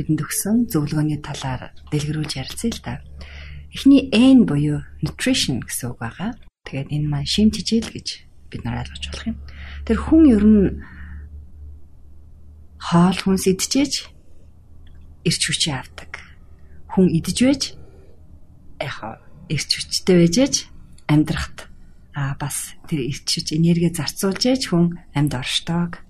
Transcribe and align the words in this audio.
бидэнд 0.00 0.24
өгсөн 0.24 0.56
зөвлөгөөний 0.72 1.20
талаар 1.20 1.76
дэлгэрүүлж 1.92 2.32
ярилцъя 2.40 2.72
л 2.72 2.80
да. 2.80 2.94
Эхний 3.68 4.08
N 4.08 4.48
буюу 4.48 4.80
nutrition 5.04 5.60
гэсэн 5.60 5.92
үг 5.92 6.00
байгаа. 6.00 6.32
Тэгээд 6.64 6.88
энэ 6.88 7.06
маань 7.12 7.28
шим 7.28 7.52
тижэл 7.52 7.92
гэж 7.92 8.08
бид 8.48 8.64
нар 8.64 8.80
ойлгож 8.80 9.04
болох 9.12 9.28
юм. 9.28 9.38
Тэр 9.84 9.98
хүн 10.00 10.22
ер 10.32 10.44
нь 10.48 10.64
хоол 12.80 13.18
хүнс 13.20 13.44
идчихэж 13.46 14.10
эрч 15.28 15.42
хүчээ 15.44 15.76
авдаг. 15.76 16.18
Хүн 16.90 17.06
идэж 17.12 17.38
байж 17.44 17.62
яхаа 18.80 19.20
эрч 19.52 19.70
хүчтэй 19.76 20.16
байжээж 20.26 20.54
амьдрахт 21.06 21.68
а 22.16 22.34
бас 22.40 22.74
тэр 22.88 23.06
эрч 23.06 23.28
хүч 23.28 23.54
энерги 23.54 23.92
зарцуулж 23.92 24.42
яж 24.48 24.62
хүн 24.72 24.98
амьд 25.14 25.36
оршдог 25.36 26.02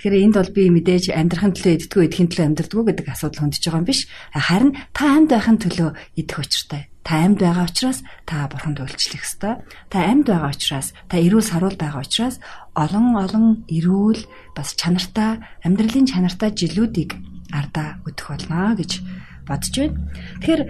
Тэгэхээр 0.00 0.32
энд 0.32 0.36
бол 0.40 0.52
би 0.56 0.62
мэдээж 0.72 1.12
амьдрахын 1.12 1.52
төлөө 1.60 1.72
иддгүү 1.76 2.02
идэхин 2.08 2.28
төлөө 2.32 2.46
амьдрдгүү 2.48 2.84
гэдэг 2.88 3.06
асуудал 3.12 3.40
хөндөж 3.44 3.60
байгаа 3.68 3.80
юм 3.84 3.88
биш. 3.92 4.00
Харин 4.32 4.72
та 4.96 5.04
амьд 5.12 5.28
байхын 5.28 5.58
төлөө 5.60 5.90
идэх 6.16 6.40
учиртай. 6.40 6.88
Та 7.04 7.20
амьд 7.20 7.44
байгаа 7.44 7.68
учраас 7.68 8.00
та 8.24 8.48
бурханд 8.48 8.80
үйлчлэх 8.80 9.20
ёстой. 9.20 9.60
Та 9.92 9.98
амьд 10.00 10.32
байгаа 10.32 10.56
учраас 10.56 10.96
та 11.04 11.20
эрүүл 11.20 11.44
саруул 11.44 11.76
байгаа 11.76 12.00
учраас 12.00 12.40
олон 12.72 13.12
олон 13.20 13.46
эрүүл 13.68 14.24
бас 14.56 14.72
чанартай 14.72 15.44
амьдралын 15.68 16.08
чанартай 16.08 16.48
жилүүдийг 16.56 17.20
ардаа 17.52 18.00
өтөх 18.08 18.40
болно 18.40 18.72
гэж 18.80 19.04
бодож 19.44 19.74
байна. 19.84 20.00
Тэгэхээр 20.40 20.62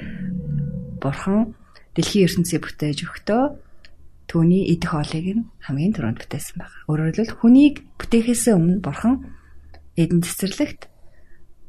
бурхан 0.99 1.55
дэлхийн 1.95 2.27
ертөнцийг 2.27 2.67
бүтээж 2.67 2.99
өгтөө 3.07 3.43
түүний 4.31 4.71
идэх 4.71 4.95
хоолыг 4.95 5.27
нь 5.27 5.51
хамгийн 5.67 5.91
түрүүнд 5.91 6.23
бүтээсэн 6.23 6.57
байна. 6.63 6.79
Өөрөөр 6.87 7.11
хэлбэл 7.19 7.39
хүнийг 7.43 7.75
бүтээхээс 7.99 8.55
өмнө 8.55 8.79
бурхан 8.79 9.27
эдэн 9.99 10.23
цэцэрлэгт 10.23 10.87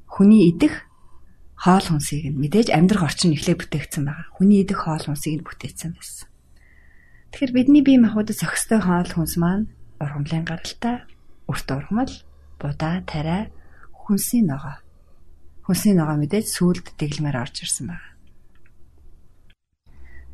хүний 0.05 0.53
идэх 0.53 0.85
хоол 1.57 1.81
хүнсийг 1.81 2.29
нь 2.29 2.37
мэдээж 2.37 2.69
амьдрах 2.69 3.09
орчин 3.09 3.33
эхлээ 3.33 3.57
бүтээгдсэн 3.57 4.05
байгаа. 4.05 4.29
Хүний 4.37 4.61
идэх 4.61 4.85
хоол 4.85 5.01
хүнсийг 5.01 5.41
нь 5.41 5.47
бүтээсэн 5.49 5.97
байсан. 5.97 6.29
Тэгэхээр 7.33 7.53
бидний 7.57 7.81
бие 7.81 7.97
махбодод 7.97 8.37
зохистой 8.37 8.77
хоол 8.77 9.09
хүнс 9.09 9.41
маань 9.41 9.65
ургамлын 9.97 10.45
гаралтай, 10.45 11.01
өрт 11.49 11.67
ургамал, 11.73 12.13
будаа, 12.61 13.01
тариа, 13.09 13.49
хүнсийн 13.89 14.53
ногоо. 14.53 14.77
Хүнсийн 15.65 15.97
ногоо 15.97 16.17
мэдээж 16.19 16.45
сүулт 16.45 16.93
дэглэмээр 16.97 17.41
орж 17.41 17.65
ирсэн 17.65 17.89
байна. 17.89 18.10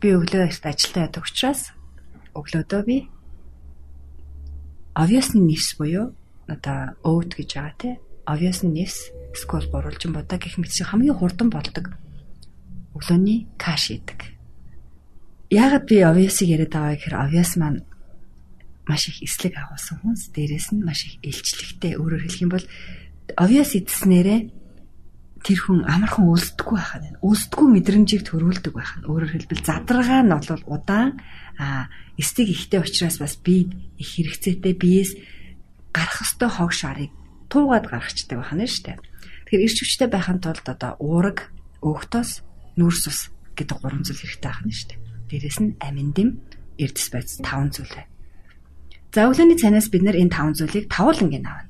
би 0.00 0.08
өглөө 0.16 0.48
эрт 0.48 0.64
ажилдаа 0.64 1.06
ядаг 1.06 1.24
учраас 1.28 1.70
өглөөдөө 2.34 2.82
би 2.88 2.96
obviously 4.96 5.40
нэрс 5.44 5.76
буюу 5.78 6.16
одоо 6.48 6.96
oat 7.04 7.36
гэж 7.36 7.50
байгаа 7.54 7.76
тий. 7.78 7.94
Obviously 8.26 8.72
нэрс 8.72 9.12
скол 9.36 9.66
буруулжин 9.70 10.12
бодаа 10.12 10.38
гэх 10.40 10.58
мэт 10.58 10.72
хамгийн 10.72 11.14
хурдан 11.14 11.50
болдог 11.52 11.94
өглөөний 12.96 13.46
каш 13.56 13.94
идэг. 13.94 14.34
Яагаад 15.50 15.84
би 15.86 16.02
obvious-ыг 16.02 16.48
яриад 16.48 16.72
байгаа 16.74 16.94
гэхээр 16.96 17.20
obvious 17.20 17.52
маань 17.60 17.84
маш 18.86 19.08
их 19.08 19.22
эслэг 19.22 19.54
агуулсан 19.54 20.02
хүнс 20.02 20.34
дээрээс 20.34 20.74
нь 20.74 20.82
маш 20.82 21.06
их 21.06 21.14
илчлэгтэй 21.22 21.94
өөрөөр 21.94 22.22
хэлэх 22.26 22.42
юм 22.42 22.50
бол 22.50 22.66
obvious 23.38 23.78
идснээрээ 23.78 24.40
тэр 25.40 25.58
хүн 25.60 25.88
амархан 25.88 26.28
үлсдэггүй 26.28 26.76
байхад 26.76 27.02
байна. 27.04 27.18
Үлсдэггүй 27.24 27.68
мэдрэмжийг 27.72 28.22
төрүүлдэг 28.28 28.72
байх 28.76 28.92
нь. 29.00 29.08
Өөрөөр 29.08 29.32
хэлбэл 29.32 29.64
задрага 29.64 30.20
нь 30.20 30.32
бол 30.32 30.64
удаан 30.68 31.16
а 31.56 31.88
эстиг 32.20 32.52
ихтэй 32.52 32.80
учраас 32.80 33.16
бас 33.16 33.40
би 33.40 33.72
их 33.96 34.08
хэрэгцээтэй 34.20 34.74
биес 34.76 35.16
гарах 35.96 36.20
ёстой 36.20 36.50
хог 36.52 36.72
шарыг 36.76 37.10
туугаад 37.48 37.88
гаргачдаг 37.88 38.36
байна 38.36 38.68
шүү 38.68 38.84
дээ. 38.84 38.98
Тэгэхээр 39.48 39.64
ирч 39.64 39.76
хүчтэй 39.80 40.08
байхын 40.12 40.38
тулд 40.44 40.66
одоо 40.68 40.92
уураг, 41.00 41.48
өөхтөс, 41.80 42.44
нүүрс 42.76 43.04
ус 43.08 43.20
гэдэг 43.56 43.76
гурван 43.80 44.04
зүйл 44.04 44.20
хэрэгтэй 44.20 44.52
байна 44.52 44.74
шүү 44.76 44.88
дээ. 44.92 45.00
Дээрэс 45.32 45.58
нь 45.64 45.72
амин 45.80 46.10
дэм, 46.14 46.28
эрдэс 46.78 47.08
байц 47.10 47.40
таван 47.40 47.72
зүйл. 47.72 47.96
За 49.10 49.26
өглөөний 49.26 49.58
цанаас 49.58 49.90
бид 49.90 50.04
нэр 50.04 50.20
энэ 50.20 50.30
таван 50.30 50.54
зүйлийг 50.54 50.86
тавуулангийн 50.86 51.48
авна. 51.48 51.69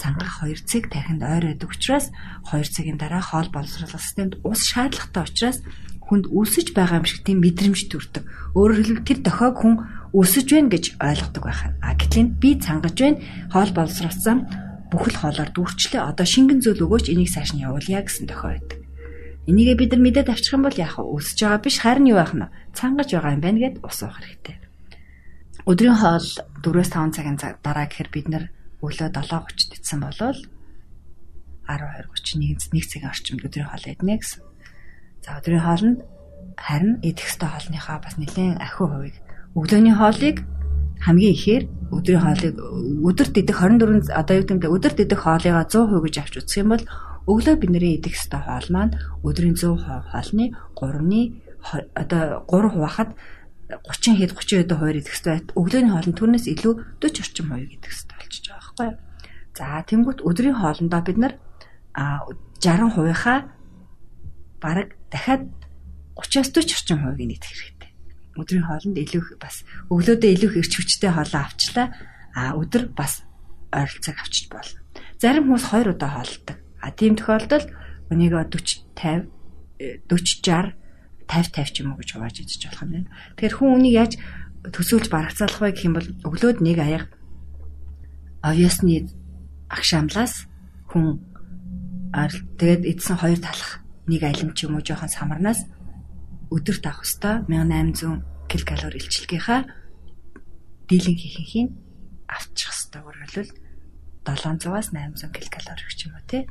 цангах 0.00 0.44
2 0.44 0.64
цаг 0.64 0.92
тархинд 0.92 1.22
ойр 1.22 1.44
байдаг 1.52 1.70
учраас 1.70 2.10
2 2.48 2.64
цагийн 2.68 2.98
дараа 2.98 3.20
хоол 3.20 3.48
боловсруулах 3.52 4.00
системд 4.00 4.40
ус 4.44 4.60
шаардлагатай 4.66 5.22
учраас 5.24 5.58
хүнд 6.12 6.28
өсөж 6.28 6.76
байгаа 6.76 7.00
юм 7.00 7.06
шиг 7.08 7.24
тийм 7.24 7.40
мэдрэмж 7.40 7.88
төрдөг. 7.88 8.24
Өөрөөр 8.52 8.80
хэлбэл 8.84 9.08
тэр 9.08 9.18
дохойг 9.24 9.56
хүн 9.56 9.74
өсөж 10.12 10.46
байна 10.52 10.68
гэж 10.68 10.84
ойлгодог 11.00 11.42
байх. 11.48 11.62
А 11.80 11.96
гэтэл 11.96 12.36
би 12.36 12.60
цангаж 12.60 12.96
байна, 13.00 13.22
хоол 13.48 13.72
боловсруулсан 13.72 14.38
бүхэл 14.92 15.16
хоолоор 15.16 15.50
дүүрчлээ. 15.56 16.04
Одоо 16.04 16.26
шингэн 16.28 16.60
зүйл 16.60 16.84
өгөөч 16.84 17.08
энийг 17.08 17.32
цааш 17.32 17.56
нь 17.56 17.64
явуулъя 17.64 18.04
гэсэн 18.04 18.28
дохой 18.28 18.60
байдаг. 18.60 18.78
Энийгээ 19.48 19.76
бид 19.80 19.90
нар 19.96 20.02
мэдээд 20.04 20.28
авчих 20.28 20.52
юм 20.52 20.68
бол 20.68 20.76
яах 20.76 21.00
вэ? 21.00 21.16
Өсөж 21.16 21.38
байгаа 21.40 21.60
биш 21.64 21.76
харин 21.80 22.12
юу 22.12 22.20
байх 22.20 22.34
нь? 22.36 22.52
Цангаж 22.76 23.08
байгаа 23.08 23.32
юм 23.32 23.42
байна 23.42 23.58
гэд 23.64 23.76
ус 23.80 23.98
уух 24.04 24.20
хэрэгтэй. 24.20 24.56
Өдрийн 25.64 25.96
хоол 25.96 26.28
4-5 26.60 27.16
цагийн 27.16 27.38
дараа 27.40 27.86
гэхээр 27.88 28.10
бид 28.12 28.28
нар 28.28 28.44
өглөө 28.82 29.08
7:30-д 29.14 29.78
идсэн 29.78 30.00
болвол 30.02 30.38
12:31 31.70 32.74
1 32.74 32.90
цагийн 32.90 33.10
орчимд 33.10 33.46
өдрийн 33.46 33.70
хоол 33.70 33.86
иднэ 33.86 34.18
гэсэн. 34.18 34.42
За 35.22 35.38
өдрийн 35.38 35.62
хоолнд 35.62 35.98
харин 36.58 36.98
идэх 37.06 37.30
ёстой 37.30 37.48
хоолныхаа 37.48 37.98
бас 38.02 38.18
нэлээд 38.18 38.58
ахиу 38.58 38.90
хувийг 38.90 39.16
өглөөний 39.54 39.94
хоолыг 39.94 40.36
хамгийн 41.06 41.34
ихээр 41.38 41.64
өдрийн 41.94 42.22
хоолыг 42.26 42.54
өдөрт 43.06 43.34
идэх 43.38 43.58
24 43.62 44.10
одоо 44.10 44.34
юу 44.36 44.46
гэмтэй 44.50 44.70
өдөрт 44.70 44.98
идэх 45.04 45.20
хоолыгаа 45.22 45.64
100% 45.70 46.02
гэж 46.02 46.14
авч 46.18 46.34
үзэх 46.42 46.60
юм 46.62 46.70
бол 46.74 46.84
өглөө 47.30 47.54
бидний 47.62 47.94
идэх 47.98 48.18
ёстой 48.18 48.42
хоол 48.42 48.66
маань 48.74 48.96
өдрийн 49.22 49.54
100 49.54 50.10
хоолны 50.10 50.44
3-ны 50.74 51.20
одоо 51.94 52.42
3 52.50 52.74
хуваахад 52.74 53.10
30 53.86 54.18
хэд 54.18 54.32
30 54.34 54.66
хэд 54.66 54.72
хуваар 54.74 54.98
идэх 54.98 55.14
ёстой. 55.14 55.40
Өглөөний 55.54 55.92
хоолнд 55.94 56.18
түүнээс 56.18 56.46
илүү 56.50 56.74
40 56.98 57.22
орчим 57.22 57.46
хувийг 57.48 57.72
идэх 57.78 57.94
ёстой 57.94 58.16
болчихж 58.18 58.46
байгаа 58.50 58.61
байхгүй 58.72 58.96
юу? 58.96 58.98
За 59.52 59.84
тэнгуут 59.84 60.24
өдрийн 60.24 60.56
хоолндоо 60.56 61.00
бид 61.04 61.18
нар 61.20 61.36
60%-ийнхаа 61.94 63.38
бараг 64.60 64.96
дахиад 65.12 65.52
30-аас 66.16 66.48
40 66.56 66.72
орчим 66.72 66.98
хувийг 67.04 67.36
идэх 67.36 67.52
хэрэгтэй. 67.52 67.90
Өдрийн 68.40 68.64
хоолнд 68.64 68.96
илүү 68.96 69.36
бас 69.36 69.64
өглөөдөө 69.92 70.30
илүү 70.32 70.50
эрч 70.56 70.72
хүчтэй 70.76 71.12
хоолоо 71.12 71.42
авчлаа. 71.44 71.92
А 72.32 72.56
өдөр 72.56 72.88
бас 72.96 73.28
ойролцоог 73.72 74.16
авчиж 74.24 74.48
болно. 74.48 74.80
Зарим 75.20 75.52
хүмүүс 75.52 75.68
2 75.68 75.92
удаа 75.92 76.10
хоолдог. 76.16 76.56
А 76.80 76.88
тийм 76.96 77.16
тохиолдолд 77.20 77.68
өнийг 78.08 78.32
40 78.32 78.88
50 78.96 79.28
40 80.08 80.08
60 80.08 80.72
50 81.28 81.52
50 81.52 81.72
ч 81.72 81.76
юм 81.84 81.92
уу 81.92 82.00
гэж 82.00 82.08
хувааж 82.16 82.36
идэж 82.40 82.60
болох 82.68 82.82
юм 82.84 82.92
байна. 82.92 83.08
Тэгэхээр 83.36 83.56
хүн 83.56 83.74
үнийг 83.76 83.94
яаж 84.00 84.12
төсөөлж 84.70 85.08
барагцаалах 85.10 85.60
вэ 85.60 85.72
гэх 85.72 85.86
юм 85.88 85.94
бол 85.96 86.08
өглөөд 86.28 86.58
нэг 86.60 86.78
аяга 86.78 87.06
овёсны 88.42 89.08
агшаамлаас 89.70 90.50
хүн 90.90 91.22
тэгээд 92.58 92.82
эдсэн 92.84 93.16
хоёр 93.16 93.40
талах 93.40 93.80
нэг 94.10 94.22
алим 94.26 94.50
ч 94.52 94.66
юм 94.66 94.76
уу 94.76 94.84
жоохон 94.84 95.08
самарнаас 95.08 95.64
өдөрт 96.52 96.84
авах 96.84 97.06
хөстөө 97.06 97.48
1800 97.48 98.20
ккал 98.50 98.92
илчилгийнхаа 98.92 99.60
дийлэн 100.90 101.16
хийхин 101.16 101.68
авчих 102.28 102.68
хөстөө 102.68 103.00
үргэлжлэл 103.08 103.52
700-аас 104.28 104.92
800 104.92 105.32
ккал 105.32 105.72
гэх 105.72 106.04
юм 106.04 106.12
уу 106.14 106.24
тий. 106.28 106.44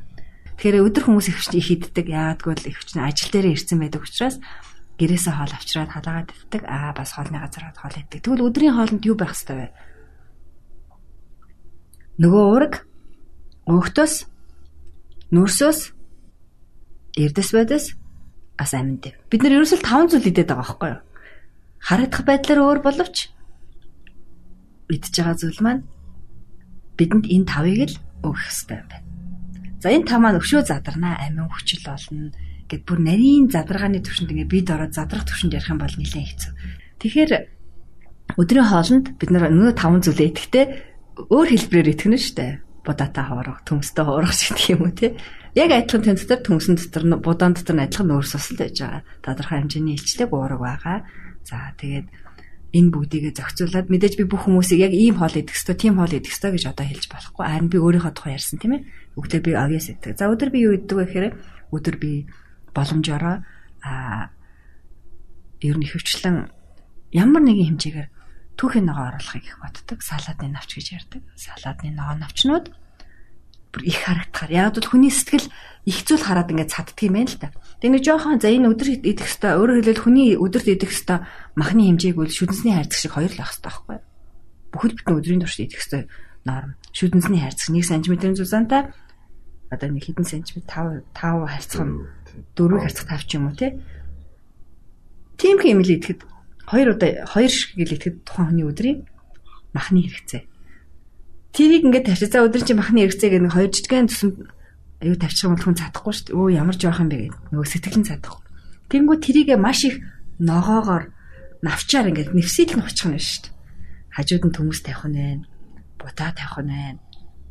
Тэгэхээр 0.58 0.86
өдөр 0.88 1.04
хүмүүс 1.06 1.28
ихвч 1.32 1.54
хийддэг 1.56 2.08
яадгүй 2.10 2.54
л 2.58 2.70
ихвч 2.74 2.90
ажил 2.98 3.32
дээр 3.32 3.54
ирсэн 3.56 3.80
байдаг 3.80 4.04
учраас 4.04 4.38
гэрээсээ 5.00 5.34
хоол 5.34 5.54
авчираад 5.56 5.92
халаагаад 5.94 6.30
иддэг. 6.30 6.62
Аа 6.68 6.92
бас 6.94 7.16
хоолны 7.16 7.40
газар 7.40 7.72
хоол 7.74 7.96
иддэг. 7.98 8.20
Тэгвэл 8.22 8.46
өдрийн 8.46 8.76
хоолнд 8.76 9.02
юу 9.08 9.16
байх 9.16 9.34
хэвээр 9.34 9.72
вэ? 9.72 9.91
Нөгөө 12.22 12.44
уураг 12.54 12.74
өөхтөс 13.66 14.30
нүрсөөс 15.34 15.80
эрдэс 17.18 17.50
байдас 17.50 17.86
бас 18.62 18.72
аминд. 18.78 19.10
Бид 19.26 19.42
нар 19.42 19.58
ерөөсөл 19.58 19.82
5 19.82 20.14
зүйл 20.14 20.30
идэт 20.30 20.54
байгаа 20.54 20.62
байхгүй 20.62 20.90
юу? 20.94 21.02
Харагдах 21.82 22.22
байдлаар 22.22 22.62
өөр 22.62 22.80
боловч 22.86 23.34
идж 24.94 25.14
байгаа 25.18 25.34
зүйл 25.34 25.62
маань 25.66 25.82
бидэнд 26.94 27.26
энэ 27.26 27.50
тавыг 27.50 27.90
л 27.90 27.96
өгөх 28.22 28.38
хэрэгтэй 28.46 28.78
юм 28.78 28.88
байна. 28.94 29.08
За 29.82 29.90
энэ 29.90 30.06
тав 30.06 30.22
маань 30.22 30.38
өшөө 30.38 30.62
задарнаа 30.62 31.18
амин 31.26 31.50
хүчил 31.50 31.82
болно 31.90 32.30
гэд 32.70 32.86
бүр 32.86 33.00
нарийн 33.02 33.50
задаргааны 33.50 34.06
төвшөнд 34.06 34.30
ингээ 34.30 34.54
бид 34.54 34.70
ороод 34.70 34.94
задрах 34.94 35.26
төвшөнд 35.26 35.58
ярих 35.58 35.74
юм 35.74 35.82
бол 35.82 35.96
нэлээд 35.98 36.30
хэцүү. 36.30 36.54
Тэгэхээр 37.02 37.32
өдрийн 38.38 38.68
хоолнд 38.70 39.06
бид 39.18 39.30
нар 39.34 39.50
нөгөө 39.50 39.74
таван 39.74 40.06
зүйлээ 40.06 40.30
идэхдээ 40.30 40.66
өөр 41.18 41.48
хэлбэрээр 41.52 41.94
итгэнэ 41.96 42.20
штэ. 42.20 42.48
Будаатай 42.82 43.26
хоорох, 43.30 43.62
төмстэй 43.68 44.06
хоорох 44.06 44.34
гэдэг 44.34 44.70
юм 44.74 44.82
уу 44.90 44.94
те. 44.96 45.14
Яг 45.54 45.70
адилхан 45.70 46.02
тэн 46.02 46.18
дотор 46.18 46.40
төмсөн 46.42 46.76
дотор 46.80 47.04
будаан 47.22 47.54
дотор 47.54 47.76
нь 47.78 47.86
адилхан 47.86 48.08
нөөц 48.10 48.34
сусал 48.34 48.58
байж 48.58 48.78
байгаа. 48.82 49.04
Тодорхой 49.22 49.58
хэмжээний 49.62 49.96
илчлэг 50.00 50.32
уураг 50.34 50.62
байгаа. 50.64 50.98
За 51.46 51.76
тэгээд 51.78 52.08
энэ 52.72 52.90
бүгдийгээ 52.96 53.34
зохицуулаад 53.36 53.92
мэдээж 53.92 54.16
би 54.16 54.26
бүх 54.26 54.48
хүмүүсийг 54.48 54.80
яг 54.80 54.94
ийм 54.96 55.20
хоол 55.20 55.36
идэх 55.36 55.54
ёстой, 55.60 55.76
тийм 55.76 56.00
хоол 56.00 56.16
идэх 56.16 56.32
ёстой 56.32 56.56
гэж 56.56 56.72
одоо 56.72 56.86
хэлж 56.88 57.06
болохгүй. 57.12 57.44
Харин 57.44 57.68
би 57.68 57.78
өөрийнхөө 57.84 58.14
тухай 58.16 58.34
ярьсан 58.40 58.58
тийм 58.64 58.80
ээ. 58.80 58.88
Өглөө 59.20 59.42
би 59.44 59.52
авьяас 59.52 59.88
идэх. 59.92 60.16
За 60.16 60.32
өдөр 60.32 60.50
би 60.56 60.64
юу 60.64 60.74
иддэг 60.80 60.96
вэ 60.96 61.04
гэхээр 61.04 61.28
өдөр 61.76 61.96
би 62.00 62.32
боломжоор 62.72 63.44
а 63.84 64.32
ер 65.60 65.76
нь 65.76 65.90
хөвчлэн 65.92 66.48
ямар 67.12 67.44
нэгэн 67.44 67.76
хэмжээгээр 67.76 68.10
түүхийн 68.62 68.86
ногоо 68.86 69.10
оруулахыг 69.10 69.42
их 69.42 69.58
боддог. 69.58 70.06
Салаадны 70.06 70.54
навч 70.54 70.78
гэж 70.78 70.88
ярьдаг. 71.02 71.26
Салаадны 71.34 71.98
ногоо 71.98 72.14
навчнууд 72.22 72.70
бүр 73.74 73.82
их 73.82 74.06
харагдахаар. 74.06 74.54
Яг 74.54 74.78
бол 74.78 74.86
хүний 74.86 75.10
сэтгэл 75.10 75.50
их 75.90 75.98
зүйл 76.06 76.22
хараад 76.22 76.54
ингээд 76.54 76.70
цаддаг 76.70 77.02
юм 77.02 77.18
байна 77.18 77.34
л 77.34 77.42
та. 77.42 77.50
Тэгээ 77.82 77.94
нэг 77.98 78.06
жоохон 78.06 78.38
за 78.38 78.54
энэ 78.54 78.70
өдөр 78.70 78.90
идэх 79.02 79.26
хэвээр 79.26 79.58
өөрөөр 79.58 79.80
хэлбэл 79.82 80.06
хүний 80.06 80.30
өдөрт 80.38 80.68
идэх 80.78 80.92
хэвээр 80.94 81.26
махны 81.58 81.82
хэмжээг 81.90 82.16
бол 82.22 82.30
шүдэнсний 82.30 82.74
хайрцаг 82.78 83.00
шиг 83.02 83.14
хоёр 83.18 83.34
л 83.34 83.42
байх 83.42 83.50
хэвээр 83.50 83.66
байхгүй 83.66 83.96
юу? 83.98 84.06
Бүхэл 84.70 84.96
бүтэн 85.02 85.18
өдрийн 85.18 85.42
турш 85.42 85.58
идэх 85.58 85.82
хэвээр 85.82 86.06
норм. 86.46 86.72
Шүдэнсний 86.94 87.42
хайрцаг 87.42 87.70
1 87.74 87.82
см-ийн 87.82 88.38
зузаантай 88.38 88.82
одоо 89.72 89.88
нэг 89.90 90.04
хэдэн 90.06 90.28
сантиметр 90.28 90.70
5 90.70 91.18
5 91.18 91.50
харьцах 91.50 91.82
нь 91.82 91.96
4 92.54 92.84
харьцах 92.84 93.08
5 93.08 93.26
ч 93.26 93.32
юм 93.40 93.48
уу 93.48 93.56
тий. 93.56 93.72
Тийм 95.40 95.58
хэмэл 95.58 95.96
идэхэд 95.96 96.22
хоёр 96.72 96.96
удаа 96.96 97.28
хоёр 97.28 97.52
шиг 97.52 97.76
гэл 97.76 97.96
идэхэд 98.00 98.24
тухайн 98.24 98.48
хүний 98.56 98.66
өдрийн 98.66 99.00
махны 99.76 100.08
хэрэгцээ 100.08 100.52
Тэрийг 101.52 101.84
ингээд 101.84 102.08
тавьчих. 102.08 102.32
За 102.32 102.48
өдөр 102.48 102.64
чи 102.64 102.72
махны 102.72 103.04
хэрэгцээ 103.04 103.30
гэх 103.36 103.44
нэг 103.44 103.52
хоёр 103.52 103.72
жижигхэн 103.76 104.08
төсөнд 104.08 104.38
аюу 105.04 105.18
тавьчих 105.20 105.44
юм 105.44 105.60
бол 105.60 105.66
хүн 105.68 105.76
цадахгүй 105.76 106.14
шүү 106.16 106.26
дээ. 106.32 106.38
Өө 106.40 106.48
ямар 106.56 106.76
жоох 106.80 107.00
юм 107.04 107.10
бэ 107.12 107.18
гэдэг. 107.28 107.40
Нөгөө 107.52 107.68
сэтгэлэн 107.68 108.08
цадахгүй. 108.08 108.42
Тэнгүү 108.88 109.18
тэрийгэ 109.20 109.56
маш 109.60 109.84
их 109.84 110.00
ногоогоор 110.40 111.12
навчаар 111.60 112.08
ингээд 112.08 112.32
нэвсэл 112.32 112.72
нь 112.80 112.86
очих 112.88 113.08
нь 113.12 113.20
шүү 113.20 113.42
дээ. 113.52 113.56
Хажууд 114.16 114.44
нь 114.48 114.56
төмөс 114.56 114.80
тавих 114.80 115.04
нь 115.12 115.18
байна. 115.20 115.44
Бутаа 116.00 116.32
тавих 116.32 116.56
нь 116.64 116.72
байна. 116.72 117.00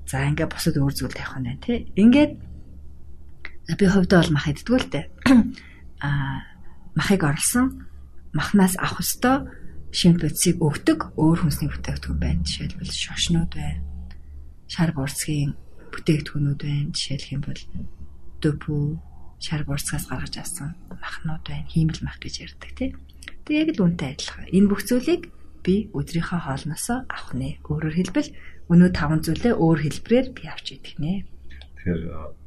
За 0.09 0.25
ингээд 0.25 0.49
бусад 0.49 0.81
өөр 0.81 0.95
зүйл 0.97 1.13
тавих 1.13 1.37
нь 1.37 1.45
байна 1.45 1.61
тий. 1.61 1.79
Ингээд 1.93 2.33
би 3.77 3.85
хувьдаа 3.85 4.25
бол 4.25 4.33
мах 4.33 4.49
иддэг 4.49 4.65
л 4.81 4.89
дээ. 4.89 5.05
Аа 6.09 6.41
махыг 6.97 7.21
орлсон 7.21 7.85
махнаас 8.37 8.75
авах 8.79 9.03
ёстой 9.05 9.37
шимт 9.91 10.23
бодисыг 10.23 10.57
өгдөг 10.63 11.19
өөр 11.19 11.39
хүнсний 11.43 11.71
бүтээгдэхүүн 11.71 12.19
байна. 12.21 12.47
Жишээлбэл 12.47 12.93
шошнууд 12.95 13.53
байна 13.55 13.91
шар 14.71 14.95
бурцгийн 14.95 15.59
бүтээгдэхүүнүүд 15.91 16.61
байна. 16.63 16.95
Жишээлх 16.95 17.29
юм 17.35 17.43
бол 17.43 17.63
дөпү 18.39 18.75
шар 19.43 19.67
бурцгаас 19.67 20.07
гаргаж 20.07 20.35
авсан 20.39 20.79
махнууд 20.95 21.43
байна. 21.43 21.67
Хиймэл 21.67 22.07
мах 22.07 22.23
гэж 22.23 22.35
ярьдаг 22.47 22.71
тий. 22.79 22.95
Тэг 23.43 23.55
яг 23.59 23.69
л 23.75 23.85
үнтэй 23.91 24.15
адилхан. 24.15 24.47
Энэ 24.55 24.71
бүх 24.71 24.87
зүйлийг 24.87 25.23
би 25.67 25.91
өдрийнхөө 25.91 26.41
хоолноосоо 26.47 26.99
авах 27.11 27.35
нэ. 27.35 27.59
Өөрөөр 27.67 27.97
хэлбэл 27.99 28.31
өнөө 28.71 28.91
таван 28.95 29.21
зүйлээ 29.27 29.55
өөр 29.59 29.79
хэлбэрээр 29.83 30.29
би 30.39 30.43
авч 30.47 30.67
идэх 30.79 30.95
нэ. 31.03 31.27
Тэгэхээр 31.83 32.03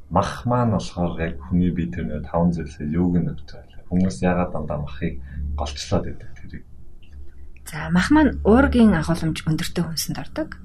мах 0.08 0.48
маань 0.48 0.72
болохоор 0.72 1.20
яг 1.20 1.36
хүний 1.44 1.70
бие 1.76 1.92
тэр 1.92 2.08
нэг 2.08 2.24
таван 2.24 2.56
зүйлсээ 2.56 2.88
юуг 2.88 3.20
нь 3.20 3.28
өгч 3.28 3.48
байгаа. 3.52 3.73
Хүмүүс 3.88 4.22
ягаад 4.22 4.52
дандаа 4.52 4.78
махыг 4.82 5.20
голчлоод 5.56 6.04
байдаг 6.04 6.30
тэрийг. 6.38 6.64
За 7.68 7.88
мах 7.90 8.10
маань 8.10 8.40
уургийн 8.44 8.94
агуулмж 8.94 9.44
өндөртэй 9.44 9.84
хүнсэнд 9.84 10.18
ордог. 10.18 10.58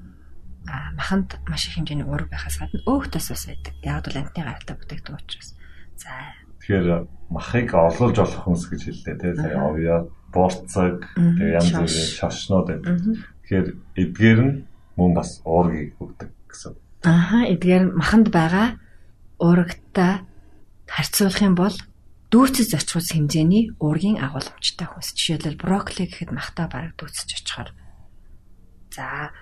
А 0.68 0.92
маханд 0.94 1.40
маш 1.48 1.66
их 1.66 1.80
хэмжээний 1.80 2.04
уург 2.04 2.28
байхаас 2.30 2.60
гадна 2.60 2.84
өөх 2.84 3.08
тос 3.10 3.32
ус 3.32 3.48
байдаг. 3.48 3.74
Яг 3.82 4.04
бол 4.04 4.20
амтны 4.20 4.44
гаралтай 4.44 4.76
бүтээгдэхүүн 4.76 5.20
учраас. 5.24 5.50
За 5.96 6.12
Тэгэхээр 6.60 7.08
махыг 7.32 7.72
орлуулж 7.74 8.16
болох 8.20 8.42
хүнс 8.44 8.68
гэж 8.68 8.80
хэлдэг 8.84 9.16
тийм 9.16 9.34
сая 9.40 9.58
овьё, 9.64 9.96
борцог, 10.28 11.08
тэгээ 11.16 11.56
янз 11.56 11.72
бүрийн 11.72 12.10
шашнууд 12.20 12.66
байдаг. 12.68 12.94
Тэгэхээр 13.42 13.66
эдгээр 13.96 14.40
нь 14.44 14.54
мөн 14.94 15.10
бас 15.16 15.40
уургийг 15.42 15.96
өгдөг 15.98 16.30
гэсэн. 16.46 16.76
Аха 17.08 17.48
эдгээр 17.48 17.96
маханд 17.96 18.28
байгаа 18.28 18.76
уурагтай 19.40 20.20
харьцуулах 20.84 21.40
юм 21.40 21.56
бол 21.56 21.74
дүүцэж 22.30 22.78
очихус 22.78 23.10
хэмжээний 23.10 23.74
уургийн 23.82 24.22
агуулмжтай 24.22 24.86
хүнс. 24.86 25.18
Жишээлбэл 25.18 25.58
брокколи 25.58 26.06
гэхэд 26.06 26.30
махтаа 26.30 26.70
бараг 26.70 26.94
дүүцэж 26.94 27.28
очихоор. 27.42 27.74
За 28.94 29.34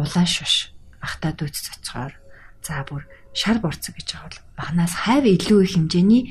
улаан 0.00 0.24
шуш 0.24 0.72
махтаа 1.04 1.36
дүүцэж 1.36 1.64
очихоор. 1.76 2.16
За 2.64 2.80
бүр 2.88 3.04
шар 3.36 3.60
борцог 3.60 3.92
гэж 3.92 4.08
байгаа 4.16 4.28
бол 4.32 4.40
махнаас 4.56 4.94
хайв 5.04 5.24
илүү 5.28 5.60
их 5.68 5.72
хэмжээний 5.76 6.22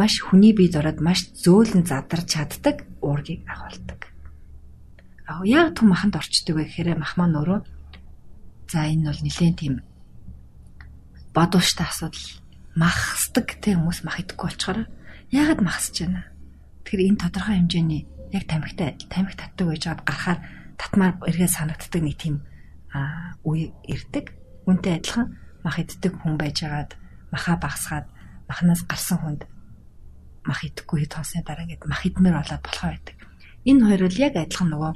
маш 0.00 0.24
хүний 0.24 0.56
бие 0.56 0.72
дороод 0.72 1.04
маш 1.04 1.28
зөөлөн 1.44 1.84
задарч 1.84 2.32
чаддаг 2.32 2.88
уургийг 3.04 3.44
агуулдаг. 3.44 4.08
Аа 5.28 5.44
яг 5.44 5.76
түн 5.76 5.92
маханд 5.92 6.16
орчдөг 6.16 6.56
вэ 6.56 6.64
гэхээр 6.64 6.96
мах 6.96 7.20
маань 7.20 7.36
өөрөө 7.36 7.60
за 8.72 8.88
энэ 8.88 9.12
бол 9.12 9.20
нэлээд 9.20 9.56
тийм 9.60 9.74
бодвоштой 11.36 11.86
асуудал 11.86 12.26
махсдаг 12.72 13.46
те 13.60 13.76
хүмүүс 13.76 14.00
мах 14.04 14.20
идэхгүй 14.20 14.48
болчоор 14.48 14.78
яагаад 15.32 15.60
махсаж 15.64 15.96
байна? 16.04 16.28
Тэгэхээр 16.84 17.08
энэ 17.08 17.22
тодорхой 17.24 17.56
хэмжээний 17.56 18.02
яг 18.36 18.44
тамхитай 18.46 18.96
тамхи 19.08 19.36
татдаг 19.36 19.66
байж 19.66 19.82
байгаад 19.88 20.04
гарахаар 20.04 20.38
татмаар 20.76 21.14
эргээ 21.24 21.50
санагддаг 21.50 22.02
нэг 22.04 22.16
тийм 22.20 22.36
үе 23.48 23.72
ирдэг. 23.88 24.36
Үнтэй 24.68 25.00
адилхан 25.00 25.36
мах 25.64 25.80
иддэг 25.80 26.12
хүн 26.20 26.36
байжгаад 26.36 26.94
маха 27.32 27.56
багсгаад 27.56 28.06
махнаас 28.48 28.84
гарсан 28.84 29.18
хүнд 29.24 29.42
мах 30.44 30.60
идэхгүй 30.66 31.08
хонсны 31.08 31.40
дараа 31.42 31.64
ингээд 31.64 31.88
мах 31.88 32.04
идмээр 32.04 32.36
болоод 32.36 32.62
болохоо 32.62 32.90
байдаг. 32.92 33.16
Энэ 33.64 33.84
хоёр 33.86 34.02
бол 34.06 34.18
яг 34.20 34.34
адилхан 34.36 34.68
нөгөө 34.70 34.92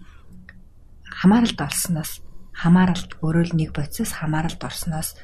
хамааралд 1.07 1.61
орсноос 1.61 2.12
хамааралд 2.52 3.11
өөрөө 3.23 3.45
л 3.49 3.55
нэг 3.57 3.71
бодисоос 3.73 4.12
хамааралд 4.21 4.61
орсноос 4.61 5.14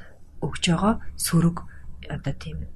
өгж 0.40 0.62
байгаа 0.72 0.94
сөрөг 1.18 1.56
одоо 2.08 2.34
тийм 2.38 2.70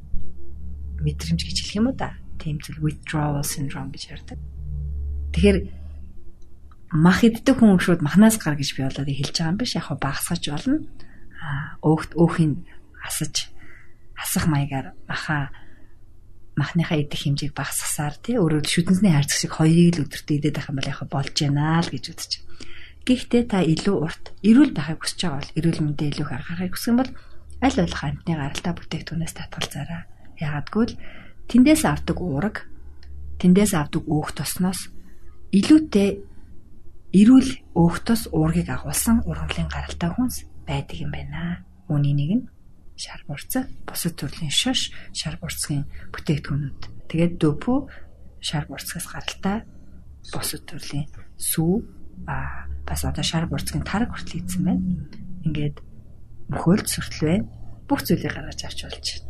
мэдрэмж 1.00 1.40
гэж 1.44 1.56
хэлэх 1.60 1.78
юм 1.80 1.88
уу 1.90 1.96
да. 1.96 2.18
Тийм 2.46 2.62
зүйл 2.62 2.78
withdrawal 2.78 3.42
syndrome 3.42 3.90
гэж 3.90 4.02
ярьдаг. 4.14 4.38
Тэгэхээр 5.34 5.58
мах 6.94 7.26
иддэг 7.26 7.58
хүн 7.58 7.82
шууд 7.82 8.06
махнаас 8.06 8.38
гар 8.38 8.54
гэж 8.54 8.70
би 8.78 8.86
болоод 8.86 9.10
хэлж 9.10 9.34
байгаа 9.34 9.50
юм 9.50 9.58
биш. 9.58 9.74
Яг 9.74 9.90
багсгаж 9.98 10.42
болно. 10.46 10.86
Аа 11.42 11.82
өөхт 11.82 12.14
өөхийг 12.14 12.62
асаж 13.02 13.50
асах 14.14 14.46
маягаар 14.46 14.94
маха 15.10 15.50
махныхаа 16.54 17.02
идэх 17.02 17.26
хэмжээг 17.26 17.52
багасгасаар 17.52 18.14
тий 18.22 18.38
өөрөөр 18.38 18.64
шүдэнсний 18.64 19.12
хайрцаг 19.12 19.38
шиг 19.42 19.52
хоёрыг 19.58 19.98
л 19.98 20.02
өдөртөө 20.06 20.36
идэх 20.38 20.54
байх 20.54 20.70
юм 20.70 20.78
бол 20.78 20.90
яг 20.94 21.00
болж 21.10 21.34
байна 21.36 21.82
л 21.82 21.90
гэж 21.90 22.04
үзэж. 22.14 22.32
Гэхдээ 23.06 23.42
та 23.50 23.58
илүү 23.60 23.96
урт 24.06 24.24
эрүүл 24.40 24.72
байхыг 24.72 25.02
хүсэж 25.04 25.20
байгаа 25.20 25.38
бол 25.42 25.56
эрүүл 25.58 25.82
мэндэ 25.84 26.04
илүү 26.14 26.24
их 26.26 26.32
анхаарахыг 26.32 26.74
хүсэх 26.78 26.90
юм 26.94 26.98
бол 27.02 27.12
аль 27.60 27.76
болох 27.76 28.02
амтны 28.02 28.32
гаралтай 28.38 28.72
бүтээгдэхүүнээс 28.72 29.34
татгалзаарай. 29.36 30.02
Яагадгүй 30.40 30.84
л 30.86 30.94
тэндээс 31.50 31.82
авдаг 31.86 32.18
уураг, 32.20 32.66
тэндээс 33.38 33.72
авдаг 33.74 34.02
өөх 34.06 34.34
тосноос 34.34 34.90
илүүтэй 35.54 36.10
эрүүл 37.14 37.50
өөх 37.78 37.96
тос 38.02 38.26
уургийг 38.34 38.68
агуулсан 38.68 39.22
ургамлын 39.24 39.70
гаралтай 39.70 40.10
хүнс 40.10 40.44
байдаг 40.66 40.98
юм 40.98 41.10
байна. 41.14 41.62
Үүний 41.86 42.14
нэг 42.18 42.30
нь 42.34 42.44
шар 42.98 43.22
бурцаг, 43.28 43.70
бусад 43.86 44.18
төрлийн 44.18 44.50
шош, 44.50 44.90
шар 45.14 45.38
бурцгийн 45.38 45.86
бүтээгдэхүүнүүд. 46.12 46.80
Тэгээд 47.06 47.34
дөөпөө 47.38 47.78
шар 48.42 48.64
бурцгаас 48.66 49.06
гаралтай 49.06 49.62
бусад 50.34 50.62
төрлийн 50.66 51.06
сүү 51.38 51.84
а 52.26 52.66
бас 52.88 53.04
одоо 53.04 53.22
шар 53.22 53.46
бурцгийн 53.46 53.86
тараг 53.86 54.10
хүртэл 54.10 54.42
ийдсэн 54.42 54.62
байна. 54.66 54.82
Ингээд 55.46 55.76
мөхөөлд 56.50 56.88
сүртэл 56.90 57.22
байна. 57.28 57.46
Бүх 57.86 58.02
зүйлийг 58.02 58.34
гаргаж 58.34 58.60
авч 58.66 58.80
болж 58.82 58.98
байна. 58.98 59.25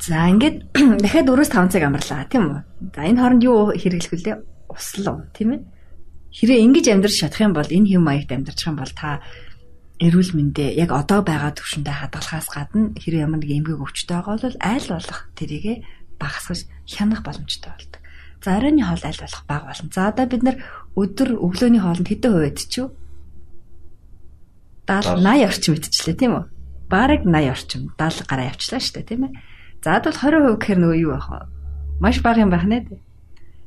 За 0.00 0.28
ингээд 0.28 0.76
дахиад 1.02 1.26
4-5 1.28 1.72
цаг 1.72 1.82
амарлаа 1.88 2.28
тийм 2.28 2.44
үү? 2.52 2.60
За 2.92 3.00
энэ 3.08 3.20
хооронд 3.20 3.42
юу 3.42 3.72
хэрэглэх 3.72 4.12
вүлээ? 4.12 4.36
Услуу 4.68 5.24
тийм 5.32 5.48
ээ? 5.56 5.60
Хэрэг 6.36 6.58
ингэж 6.68 6.86
амьдрах 6.92 7.16
чадах 7.16 7.40
юм 7.40 7.52
бол 7.56 7.64
энэ 7.64 7.88
хэм 7.96 8.02
маягт 8.04 8.30
амьдрах 8.32 8.60
юм 8.60 8.76
бол 8.76 8.92
та 8.92 9.24
эрүүл 9.96 10.36
мэндэ 10.36 10.76
яг 10.76 10.92
одоо 10.92 11.24
байгаа 11.24 11.56
төвшөндөө 11.56 11.96
хадгалахаас 11.96 12.48
гадна 12.52 12.92
хэрэг 13.00 13.24
ямар 13.24 13.40
нэг 13.40 13.50
эмгэг 13.56 13.80
өвчтэй 13.80 14.20
байгаа 14.20 14.36
бол 14.36 14.58
айл 14.60 14.86
болох 14.92 15.20
тэрийгэ 15.32 15.74
багасгаж 16.20 16.60
хянах 16.84 17.24
боломжтой 17.24 17.72
болдог. 17.72 18.02
За 18.44 18.60
оройн 18.60 18.84
хоол 18.84 19.00
аль 19.00 19.22
болох 19.24 19.42
бага 19.48 19.72
болно. 19.72 19.88
За 19.96 20.12
одоо 20.12 20.26
бид 20.28 20.42
нар 20.44 20.56
өдөр 20.92 21.40
өглөөний 21.40 21.80
хоолнд 21.80 22.08
хэдэн 22.12 22.32
хувь 22.36 22.48
идчихв? 22.52 22.92
70 24.84 25.24
80 25.24 25.48
орчим 25.48 25.72
идчихлээ 25.80 26.16
тийм 26.20 26.32
үү? 26.36 26.44
Бараг 26.92 27.24
80 27.24 27.48
орчим 27.56 27.82
70 27.96 28.28
гараа 28.28 28.52
явчлаа 28.52 28.80
шүү 28.84 28.94
дээ 29.00 29.08
тийм 29.08 29.24
ээ. 29.24 29.55
За 29.86 30.02
бол 30.02 30.10
20% 30.10 30.58
гэхээр 30.58 30.80
нөгөө 30.82 30.98
юу 30.98 31.14
байх 31.14 31.30
вэ? 31.30 31.46
Маш 32.02 32.18
бага 32.18 32.42
юм 32.42 32.50
байна 32.50 32.82
дээ. 32.82 32.98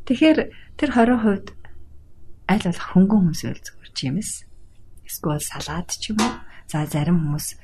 Тэгэхээр 0.03 0.39
тэр 0.75 0.89
20% 0.91 1.55
аль 2.43 2.65
болох 2.67 2.87
хөнгөн 2.91 3.31
байл 3.31 3.63
зүгээр 3.63 3.91
чимэс. 3.95 4.43
Эсвэл 5.07 5.39
салаад 5.39 5.87
ч 5.95 6.11
юм 6.11 6.19
уу. 6.19 6.43
За 6.67 6.83
зарим 6.83 7.23
хүмүүс 7.23 7.55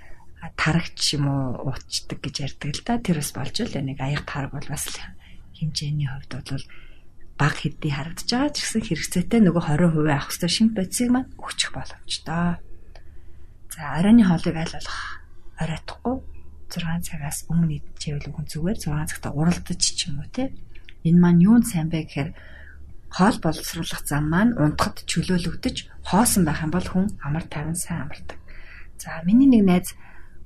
тарагч 0.55 1.19
юм 1.19 1.27
уу 1.27 1.67
уучдаг 1.67 2.15
гэж 2.23 2.35
ярьдаг 2.47 2.71
л 2.79 2.83
да. 2.87 2.95
Тэр 3.03 3.19
бас 3.19 3.35
болж 3.35 3.59
л 3.59 3.75
нэг 3.75 3.99
аяг 3.99 4.23
тараг 4.23 4.55
бол 4.55 4.67
бас 4.71 4.87
хэмжээний 5.59 6.07
хувьд 6.07 6.31
бол 6.39 6.63
баг 7.35 7.59
хэдий 7.59 7.91
харагдаж 7.91 8.23
байгаа 8.31 8.55
ч 8.55 8.63
гэсэн 8.63 8.87
хэрэгцээтэй 8.87 9.41
нөгөө 9.43 9.63
20% 9.67 9.99
авах 10.07 10.31
хэрэгтэй 10.31 10.47
шимп 10.55 10.79
бодисыг 10.79 11.11
маань 11.11 11.27
өгчих 11.35 11.75
боломжтой. 11.75 12.63
За 13.75 13.83
оройн 13.99 14.23
хоолыг 14.23 14.55
аль 14.55 14.75
болох 14.79 14.99
оройтхгүй 15.59 16.34
6 16.69 17.05
цагаас 17.05 17.45
өмнө 17.51 17.79
идчихвэл 17.79 18.33
хүн 18.33 18.45
зүгээр 18.49 18.77
6 18.81 19.09
цагта 19.11 19.29
уралдаж 19.31 19.81
ч 19.81 20.09
юм 20.09 20.19
уу 20.19 20.29
те. 20.33 20.51
Энэ 21.05 21.21
маань 21.21 21.43
юунд 21.45 21.65
сайн 21.69 21.87
бэ 21.93 22.09
гэхээр 22.09 22.29
хоол 23.13 23.37
боловсруулах 23.39 24.01
зам 24.03 24.25
маань 24.33 24.57
унтахад 24.57 25.05
чөлөөлөгдөж 25.05 25.77
хоосон 26.09 26.43
байх 26.45 26.65
юм 26.65 26.71
бол 26.73 26.87
хүн 26.89 27.05
амар 27.21 27.45
тайван 27.45 27.77
сайн 27.77 28.09
амардаг. 28.09 28.39
За 28.97 29.21
миний 29.23 29.47
нэг 29.47 29.63
найз 29.63 29.87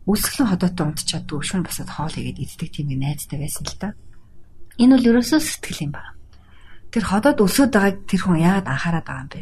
өсгөлэн 0.05 0.51
ходоотой 0.51 0.85
унтчихад 0.91 1.31
шүн 1.31 1.63
басаад 1.63 1.89
хоол 1.89 2.13
игээд 2.13 2.43
иддэг 2.43 2.69
тийм 2.69 2.87
нэг 2.91 2.99
найзтай 2.99 3.39
байсан 3.39 3.65
л 3.65 3.79
та. 3.79 3.87
Энэ 4.77 4.99
бол 4.99 5.09
ерөөсөө 5.15 5.39
сэтгэл 5.39 5.83
юм 5.87 5.91
байна. 5.95 6.13
Тэр 6.91 7.03
ходоод 7.07 7.39
өсөд 7.39 7.71
байгааг 7.71 7.97
тэр 8.05 8.21
хүн 8.27 8.43
яагаад 8.43 8.67
анхаарат 8.67 9.05
байгаа 9.07 9.23
юм 9.23 9.29
бэ? 9.31 9.41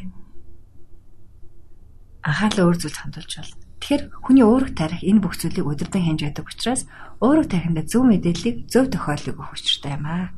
Анхаарлаа 2.28 2.66
өөр 2.68 2.78
зүйлд 2.78 3.00
хандуулж 3.02 3.34
байна 3.34 3.67
Тэгэхээр 3.78 4.04
хүний 4.26 4.46
уурах 4.46 4.74
тарих 4.74 5.06
энэ 5.06 5.22
бүх 5.22 5.38
зүйлийг 5.38 5.66
удирдан 5.70 6.02
хянж 6.02 6.22
байдаг 6.26 6.50
учраас 6.50 6.82
уурах 7.22 7.48
тарихында 7.48 7.86
зөв 7.86 8.04
мэдээллийг 8.10 8.66
зөв 8.66 8.90
тохиолыг 8.90 9.38
өгөх 9.38 9.54
учиртай 9.54 9.94
юм 9.94 10.06
аа. 10.10 10.34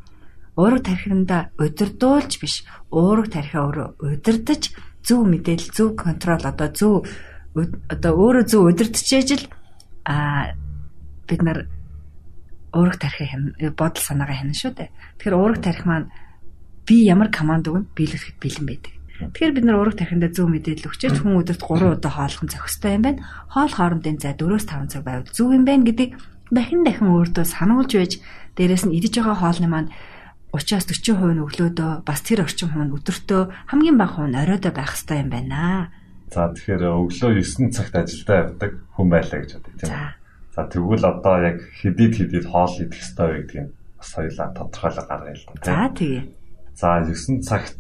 Уурах 0.60 0.84
тарихында 0.84 1.38
удирдуулж 1.56 2.34
биш, 2.44 2.68
уурах 2.92 3.32
тарихаа 3.32 3.64
өөрөө 3.64 3.88
удирдах 4.04 4.64
зөв 5.08 5.24
мэдээлэл, 5.24 5.72
зөв 5.72 5.96
контрол 5.96 6.44
одоо 6.44 6.70
зөв 6.76 7.08
одоо 7.88 8.12
өөрөө 8.20 8.44
зөв 8.44 8.62
удирдахжээж 8.68 9.30
л 9.40 9.46
а 10.04 10.52
бид 11.24 11.42
нар 11.42 11.72
уурах 12.76 13.00
тарихын 13.00 13.56
бодол 13.74 14.04
санаагаа 14.04 14.36
хянана 14.36 14.60
шүү 14.60 14.74
дээ. 14.76 14.90
Тэгэхээр 15.18 15.40
уурах 15.40 15.64
тарих 15.64 15.88
маань 15.88 16.12
би 16.86 17.08
ямар 17.08 17.32
команд 17.32 17.72
өгнө 17.72 17.90
биелүүлэхэд 17.96 18.38
бэлэн 18.38 18.68
байдаг. 18.68 18.99
Тэгэхээр 19.20 19.56
бид 19.56 19.66
нар 19.68 19.84
ураг 19.84 20.00
тархиндаа 20.00 20.32
зөв 20.32 20.48
мэдээлэл 20.48 20.88
өгчөөч 20.88 21.18
хүн 21.20 21.44
өдөрт 21.44 21.60
3 21.60 22.00
удаа 22.00 22.12
хооллох 22.16 22.44
нь 22.48 22.54
зохистой 22.56 22.96
юм 22.96 23.04
байна. 23.04 23.24
Хоол 23.52 23.74
хоорондын 23.76 24.16
зай 24.16 24.34
4-5 24.40 24.96
цаг 24.96 25.04
байвал 25.04 25.28
зөв 25.28 25.52
юм 25.52 25.68
байна 25.68 25.84
гэдгийг 25.84 26.16
дахин 26.56 26.88
дахин 26.88 27.12
өөртөө 27.12 27.44
сануулж 27.44 27.92
байж 28.00 28.14
дээрэс 28.56 28.88
нь 28.88 28.96
идэж 28.96 29.20
байгаа 29.20 29.38
хоолны 29.44 29.68
маань 29.68 29.92
30-аас 30.56 30.88
40% 30.88 31.36
нь 31.36 31.44
өглөөдөө 31.46 31.92
бас 32.08 32.20
тэр 32.24 32.48
орчим 32.48 32.72
хүн 32.74 32.96
өдөртөө 32.96 33.42
хамгийн 33.70 34.00
бага 34.00 34.24
хүн 34.24 34.40
оройдоо 34.40 34.72
байх 34.74 34.96
хэрэгтэй 34.96 35.20
юм 35.22 35.30
байна. 35.30 35.92
За 36.34 36.50
тэгэхээр 36.50 36.84
өглөө 36.90 37.32
9 37.44 37.76
цагт 37.76 37.94
ажилдаа 37.94 38.38
явдаг 38.50 38.72
хүн 38.96 39.08
байлаа 39.14 39.40
гэж 39.44 39.52
бодъё 39.60 39.76
тийм 39.78 39.94
үү? 39.94 40.10
За 40.56 40.62
тэгвэл 40.66 41.06
одоо 41.06 41.36
яг 41.44 41.58
хэдийд 41.82 42.14
хэдийд 42.18 42.46
хоол 42.50 42.74
идэх 42.82 42.98
хэрэгтэй 42.98 43.28
вэ 43.30 43.38
гэдгийг 43.46 43.70
бас 44.00 44.10
хоёлаа 44.16 44.48
тодорхойлоо 44.58 45.06
гаргая 45.06 45.36
л 45.38 45.46
да. 45.46 45.70
За 45.70 45.78
тэгээ. 45.94 46.24
За 46.74 46.88
9 47.06 47.46
цагт 47.46 47.78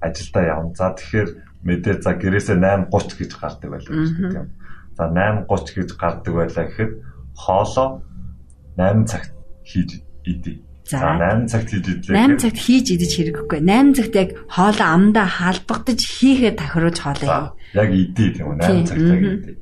ажилдаа 0.00 0.44
явна. 0.44 0.74
За 0.74 0.92
тэгэхээр 0.96 1.28
мэдээ 1.64 1.94
за 2.00 2.12
гэрээсээ 2.16 2.56
8:30 2.56 3.18
гэж 3.20 3.30
гардаг 3.36 3.68
байлаа 3.70 3.94
гэж 4.00 4.10
тийм. 4.16 4.48
За 4.96 5.04
8:30 5.08 5.76
гэж 5.76 5.90
гардаг 6.00 6.32
байлаа 6.34 6.64
гэхэд 6.68 6.92
хоолоо 7.36 7.88
8 8.76 9.04
цагт 9.06 9.32
хийж 9.64 10.00
идэ. 10.24 10.60
За. 10.88 10.98
За 10.98 11.08
8 11.20 11.46
цагт 11.46 11.68
хийж 11.70 11.86
идлээ. 11.86 12.16
8 12.16 12.40
цагт 12.40 12.58
хийж 12.58 12.86
идэж 12.96 13.12
хэрэггүй. 13.16 13.60
8 13.60 13.94
цагт 13.94 14.14
яг 14.16 14.30
хоолоо 14.48 14.88
амдаа 14.96 15.28
халбагдаж 15.28 16.00
хийхэд 16.00 16.56
тохируулж 16.58 16.98
хоолоо 16.98 17.54
яг 17.76 17.90
идэ 17.92 18.24
тийм 18.34 18.46
үү 18.50 18.56
Тийм, 18.64 18.82
8 18.82 18.88
цагт 18.88 19.04
яг 19.04 19.20
мгм. 19.20 19.36
идэ. 19.36 19.52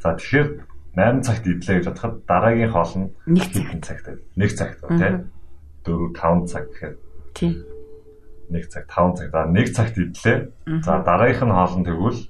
За 0.00 0.08
тэгэхээр 0.16 0.48
8 0.96 1.22
цагт 1.26 1.44
идлээ 1.46 1.76
гэж 1.82 1.86
бодоход 1.90 2.14
дараагийн 2.26 2.70
хоол 2.72 2.92
нь 2.98 3.08
Нэг 3.26 3.44
цаг. 3.50 3.62
хэдэн 3.62 3.82
цагт 3.84 4.06
вэ? 4.06 4.14
1 4.38 4.56
цагт 4.58 4.78
тийм 4.88 5.16
4 5.84 6.14
5 6.14 6.46
цаг 6.50 6.64
гэхээр 6.70 6.94
Тийм. 7.34 7.52
1 8.50 8.68
цаг 8.68 8.84
5 8.90 9.16
цаг. 9.16 9.28
За 9.30 9.46
1 9.46 9.72
цагт 9.72 9.94
идлээ. 9.96 10.38
За 10.82 10.92
дараагийнх 11.06 11.42
нь 11.46 11.54
хоол 11.54 11.74
нь 11.78 11.86
тэгвэл 11.86 12.20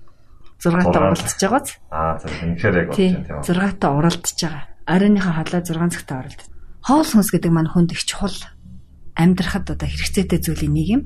6 0.61 0.61
та 0.61 0.71
Зургаан. 0.85 1.13
уралдаж 1.17 1.41
байгааз. 1.41 1.69
аа 1.91 2.19
за 2.21 2.27
үнэхээр 2.29 2.77
яг 2.77 2.89
болж 2.93 2.99
байна 3.01 3.25
тийм 3.25 3.37
үү? 3.41 3.49
6 3.49 3.81
та 3.81 3.89
уралдаж 3.97 4.37
байгаа. 4.37 4.65
Оройныхоо 4.85 5.33
хоолой 5.33 5.63
6 5.65 5.95
цагта 5.97 6.13
уралдаж. 6.21 6.49
Хоол 6.85 7.09
хүнс 7.09 7.31
гэдэг 7.33 7.53
маань 7.53 7.73
хүнд 7.73 7.91
их 7.97 8.03
чухал 8.05 8.37
амьдрахад 9.17 9.67
одоо 9.73 9.89
хэрэгцээтэй 9.89 10.41
зүйлийн 10.41 10.75
нэг 10.77 10.89
юм. 10.93 11.03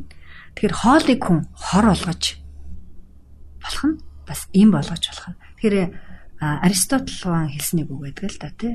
Тэгэхээр 0.58 0.74
хоолыг 0.74 1.20
хүн 1.22 1.40
хор 1.54 1.86
олгож 1.94 2.24
болох 3.62 3.84
нь 3.86 3.96
бас 4.26 4.40
им 4.54 4.70
болгож 4.74 5.02
болох 5.06 5.26
нь. 5.30 5.38
Тэгэхээр 5.58 5.90
Аристотл 6.42 7.14
хаан 7.22 7.50
хэлснийг 7.50 7.88
үг 7.90 8.00
байдаг 8.02 8.30
л 8.30 8.38
да 8.42 8.50
тий. 8.54 8.74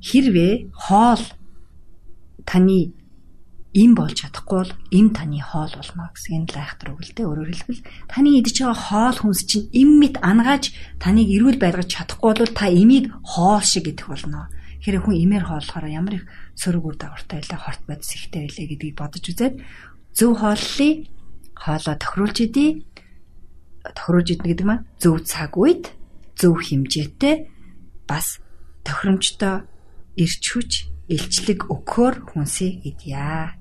Хэрвээ 0.00 0.72
хоол 0.72 1.24
таны 2.44 2.92
им 3.74 3.98
болж 3.98 4.22
чадахгүй 4.22 4.58
бол 4.62 4.72
им 4.94 5.10
таны 5.10 5.42
хоол 5.42 5.74
болно 5.74 6.14
гэсэн 6.14 6.46
энэ 6.46 6.54
лайхтар 6.54 6.94
үг 6.94 7.02
л 7.02 7.10
дээ. 7.10 7.26
Өөрөөр 7.26 7.50
хэлбэл 7.50 7.82
таны 8.06 8.38
идэж 8.38 8.56
байгаа 8.62 8.78
хоол 8.78 9.18
хүнс 9.18 9.42
чинь 9.50 9.66
им 9.74 9.98
мэт 9.98 10.22
ангааж 10.22 10.70
таныг 11.02 11.26
эрүүл 11.26 11.58
байлгаж 11.58 11.90
чадахгүй 11.90 12.32
бол 12.38 12.54
та 12.54 12.70
имийг 12.70 13.10
хоол 13.26 13.66
шиг 13.66 13.90
идэх 13.90 14.06
болно. 14.06 14.46
Тэгэхээр 14.78 15.02
хүн 15.02 15.16
имээр 15.26 15.44
хооллохоор 15.50 15.86
ямар 15.90 16.14
их 16.22 16.24
сөрөг 16.54 16.84
үр 16.86 16.96
дагавартай 17.02 17.42
байлаа, 17.42 17.58
хорт 17.58 17.82
бодис 17.82 18.10
ихтэй 18.14 18.40
байлаа 18.46 18.66
гэдгийг 18.70 18.94
бодож 18.94 19.24
үзээд 19.26 19.54
зөв 20.14 20.30
хооллолыг 20.38 20.96
хоолоо 21.58 21.94
тохируулж 21.98 22.38
идэ. 22.46 22.66
Тохируулж 23.90 24.28
идэх 24.38 24.46
гэдэг 24.54 24.66
маань 24.70 24.86
зөв 25.02 25.18
цаг 25.26 25.58
үед, 25.58 25.90
зөв 26.38 26.62
хэмжээтэй 26.62 27.50
бас 28.06 28.38
тохиромжтой 28.86 29.66
ирч 30.14 30.44
хүч 30.46 30.93
илчлэг 31.08 31.68
өгөхөөр 31.68 32.14
хүнсийг 32.32 32.80
идья. 32.88 33.52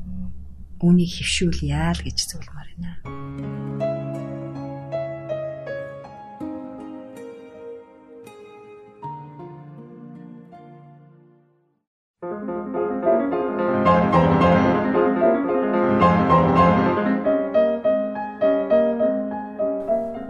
Үүнийг 0.79 1.11
хөвшүүлье 1.15 1.79
л 1.95 1.99
гэж 2.03 2.17
зөвлөмөр 2.27 2.69
байна. 2.79 2.91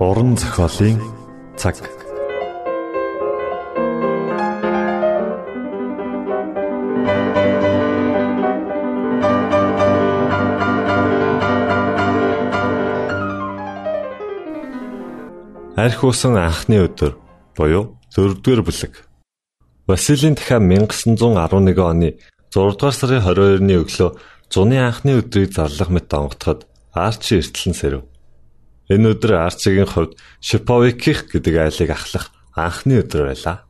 Уран 0.01 0.35
зохиолын 0.37 0.99
цаг. 1.57 2.02
Арх 15.83 15.99
усан 16.07 16.37
анхны 16.39 16.77
өдөр 16.79 17.17
буюу 17.57 17.97
4-р 18.15 18.61
бүлэг. 18.63 19.03
Василийн 19.83 20.35
дахин 20.39 20.71
1911 20.71 21.75
оны 21.83 22.15
6 22.55 22.79
дугаар 22.79 22.95
сарын 22.95 23.19
22-ны 23.19 23.75
өглөө 23.83 24.09
зуны 24.47 24.79
анхны 24.79 25.19
өдрийг 25.19 25.51
зарлах 25.51 25.91
мэт 25.91 26.07
онготоход 26.07 26.63
Арчи 26.95 27.43
эртлэн 27.43 27.75
сэрв. 27.75 28.07
Энэ 28.87 29.11
өдөр 29.11 29.43
Арчигийн 29.43 29.91
хувьд 29.91 30.15
Шиповиких 30.39 31.27
гэдэг 31.35 31.55
айлыг 31.59 31.91
ахлах 31.91 32.31
анхны 32.55 33.03
өдөр 33.03 33.27
байлаа. 33.27 33.67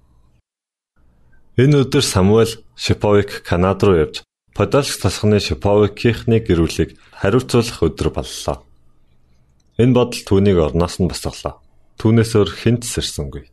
Энэ 1.58 1.82
өдөр 1.82 2.06
Самуэль 2.06 2.62
Шиповик 2.78 3.41
Канад 3.41 3.82
руу 3.82 3.97
явж 3.97 4.21
Подольск 4.54 5.02
тосгоны 5.02 5.41
Шиповикийнхны 5.41 6.45
гэрүүлийг 6.45 6.93
хариуцуулах 7.10 7.82
өдөр 7.82 8.13
боллоо. 8.13 8.62
Энэ 9.82 9.97
бодол 9.97 10.21
түүнийг 10.21 10.62
орноос 10.62 11.02
нь 11.02 11.10
босголоо. 11.10 11.62
Түүнээс 12.00 12.32
өөр 12.38 12.50
хинт 12.52 12.84
сэрсэнгүй. 12.88 13.50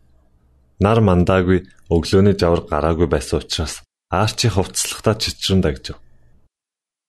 Нар 0.81 1.01
мандаагүй 1.05 1.69
өглөөний 1.93 2.37
жавар 2.41 2.65
гараагүй 2.71 3.09
байсан 3.11 3.45
учраас 3.45 3.85
Арчи 4.11 4.49
хувцлагтаа 4.51 5.15
чичрэн 5.15 5.61
дагжив. 5.63 6.01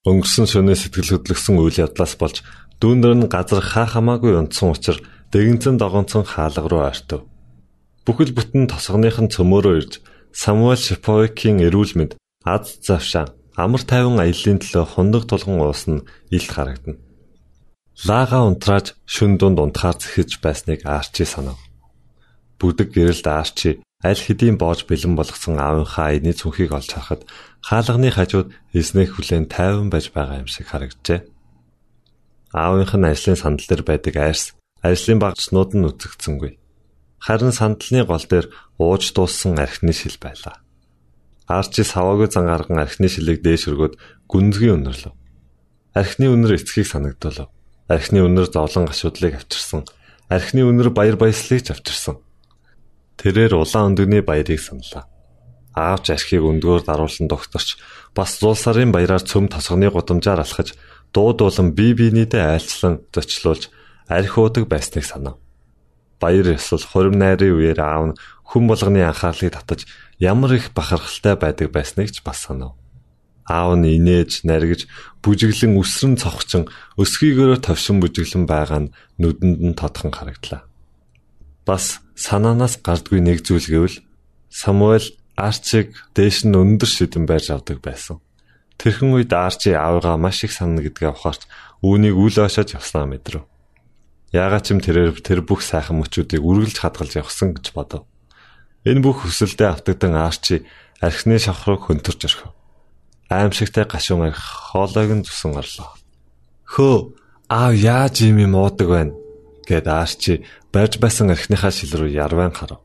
Өнгөрсөн 0.06 0.46
шөнөө 0.46 0.76
сэтгэл 0.78 1.10
хөдлөсөн 1.18 1.58
үйл 1.58 1.82
явдлаас 1.82 2.14
болж 2.14 2.46
дүүндэр 2.78 3.14
нь 3.18 3.30
газар 3.32 3.62
хаа 3.62 3.86
хамаагүй 3.90 4.38
унтсан 4.38 4.70
учраас 4.74 5.02
дэгэнцэн 5.34 5.82
догонцон 5.82 6.22
хаалга 6.22 6.68
руу 6.68 6.82
ойртов. 6.86 7.26
Бүхэл 8.06 8.34
бүтэн 8.34 8.70
тосгоных 8.70 9.18
нь 9.22 9.32
цөмөөрөө 9.34 9.74
ирж 9.78 9.92
Самуэль 10.30 10.78
Шиповикийн 10.78 11.58
эрүүл 11.66 11.92
мэнд 11.98 12.12
аз 12.42 12.78
завшаан 12.86 13.30
амар 13.54 13.82
тайван 13.82 14.18
аяллаа 14.22 14.58
төлөө 14.58 14.84
хундаг 14.90 15.22
тулган 15.30 15.58
уусна 15.62 16.02
илт 16.30 16.50
харагдана. 16.50 16.98
Лага 18.00 18.40
унтрааж 18.48 18.96
шүн 19.04 19.36
дунд 19.36 19.60
унтахаар 19.60 20.00
зэхэж 20.00 20.40
байсныг 20.40 20.80
Арчи 20.88 21.28
санав. 21.28 21.60
Бүдэг 22.56 22.88
гэрэлд 22.96 23.26
Арчи 23.28 23.84
аль 24.00 24.16
хэдийн 24.16 24.56
боож 24.56 24.88
бэлэн 24.88 25.12
болгосон 25.12 25.60
аавынхаа 25.60 26.16
аяны 26.16 26.32
цүнхийг 26.32 26.72
олж 26.72 26.88
харахад 26.88 27.28
хаалганы 27.60 28.08
хажууд 28.10 28.48
эснэх 28.72 29.20
хүлэн 29.20 29.44
тайван 29.46 29.92
байж 29.92 30.08
байгаа 30.08 30.40
юм 30.40 30.48
шиг 30.48 30.72
харагджээ. 30.72 31.20
Аавынх 32.56 32.96
нь 32.96 33.06
ажлын 33.12 33.36
сандал 33.36 33.68
дээр 33.68 33.84
байдаг 33.84 34.14
айрс 34.16 34.56
ажлын 34.80 35.20
багцнууд 35.20 35.70
нь 35.76 35.86
үзэгдсэнгүй. 35.86 36.52
Харин 37.20 37.52
сандалны 37.52 38.02
гол 38.08 38.24
дээр 38.24 38.46
ууж 38.80 39.12
дууссан 39.14 39.60
архины 39.60 39.92
шил 39.92 40.16
байлаа. 40.16 40.64
Арчи 41.46 41.84
саваагүй 41.84 42.32
зан 42.32 42.48
гарган 42.48 42.80
архины 42.80 43.12
шилийг 43.12 43.44
дээш 43.44 43.68
өргөд 43.70 43.94
гүнзгий 44.26 44.72
өнөрлөв. 44.74 45.14
Архины 45.94 46.32
өнөр 46.34 46.56
эцгийг 46.56 46.88
санагдуулав. 46.88 47.52
Архины 47.92 48.24
өнөр 48.24 48.48
зовлон 48.48 48.88
гашуудлыг 48.88 49.36
авчирсан. 49.36 49.84
Архины 50.32 50.64
өнөр 50.64 50.88
баяр 50.96 51.20
баясгалыг 51.20 51.60
ч 51.60 51.76
авчирсан. 51.76 52.16
Тэрээр 53.20 53.52
улаан 53.52 53.92
өндөгний 53.92 54.24
баярыг 54.24 54.56
саналаа. 54.64 55.04
Аавч 55.76 56.08
архийг 56.08 56.40
өндгөөр 56.40 56.88
даруулсан 56.88 57.28
докторч 57.28 57.76
бас 58.16 58.40
зулсарын 58.40 58.96
баяраар 58.96 59.20
цөм 59.20 59.52
тосгоны 59.52 59.92
гудамжаар 59.92 60.40
алхаж 60.40 60.72
дуудуулан 61.12 61.76
бие 61.76 61.92
биенийдээ 61.92 62.56
айлчлан 62.56 63.04
зочлуулж 63.12 63.68
арх 64.08 64.34
уудаг 64.40 64.64
байсныг 64.72 65.04
санав. 65.04 65.36
Баяр 66.20 66.56
ёсол 66.56 66.80
хурим 66.80 67.20
найрын 67.20 67.56
үеэр 67.56 67.80
аав 67.80 68.04
нь 68.08 68.18
хүн 68.48 68.64
болгоны 68.68 69.04
анхаарлыг 69.04 69.52
татаж 69.52 69.84
ямар 70.16 70.56
их 70.56 70.72
бахархалтай 70.72 71.36
байдаг 71.36 71.68
байсныг 71.72 72.08
ч 72.12 72.24
бас 72.24 72.48
санав. 72.48 72.76
Аав 73.46 73.74
нь 73.78 73.98
инээж, 73.98 74.46
наргиж, 74.46 74.86
бүжиглэн 75.22 75.78
өсрөн 75.78 76.14
цогчин, 76.18 76.70
өсгийгөөрөө 76.98 77.58
товшин 77.62 77.98
бүжиглэн 77.98 78.46
байгаа 78.46 78.80
нь 78.86 78.92
нүдэнд 79.18 79.60
нь 79.62 79.78
тодхон 79.78 80.14
харагдлаа. 80.14 80.62
Бас 81.66 82.02
санаанаас 82.14 82.78
гардгүй 82.82 83.20
нэг 83.22 83.42
зүйл 83.46 83.66
гэвэл 83.66 83.98
Самуэль 84.50 85.16
Арчиг 85.36 85.96
дээш 86.14 86.44
нь 86.44 86.54
өндөр 86.54 86.90
шидэн 86.90 87.24
байрж 87.26 87.50
авдаг 87.50 87.80
байсан. 87.80 88.20
Тэрхэн 88.76 89.16
үед 89.16 89.32
Арчи 89.32 89.72
аавыгаа 89.72 90.20
маш 90.20 90.44
их 90.44 90.52
санана 90.52 90.82
гэдгээ 90.84 91.10
ухаарч 91.14 91.46
үүнийг 91.80 92.14
үл 92.18 92.36
ойшож 92.36 92.76
явснаа 92.76 93.08
мэдрэв. 93.08 93.46
Яагаад 94.32 94.64
ч 94.64 94.68
юм 94.76 94.80
тэрээр 94.84 95.18
тэр 95.24 95.40
бүх 95.40 95.64
сайхан 95.64 96.00
мөчүүдийг 96.00 96.42
үргэлж 96.42 96.76
хадгалж 96.80 97.16
явсан 97.20 97.56
гэж 97.56 97.72
бодов. 97.72 98.04
Энэ 98.84 99.00
бүх 99.00 99.24
хүсэлдээ 99.24 99.68
автагдан 99.72 100.14
Арчи 100.18 100.66
архины 101.00 101.38
шавх 101.38 101.64
руу 101.68 101.78
хөнтөрч 101.80 102.20
орхив. 102.28 102.52
Аимшигтай 103.32 103.84
гашуун 103.88 104.28
арх 104.28 104.40
хоолойг 104.72 105.10
нь 105.16 105.24
зүсэн 105.24 105.56
орлоо. 105.56 105.90
Хөө 106.68 106.96
аав 107.48 107.72
яаж 107.72 108.20
юм 108.28 108.38
юм 108.44 108.54
уудаг 108.60 108.88
байна 108.88 109.14
гэд 109.68 109.86
Арчи 109.88 110.44
барьж 110.72 111.00
байсан 111.00 111.32
архиныхаа 111.32 111.72
шил 111.72 111.92
рүү 111.96 112.12
ярван 112.12 112.52
харав. 112.52 112.80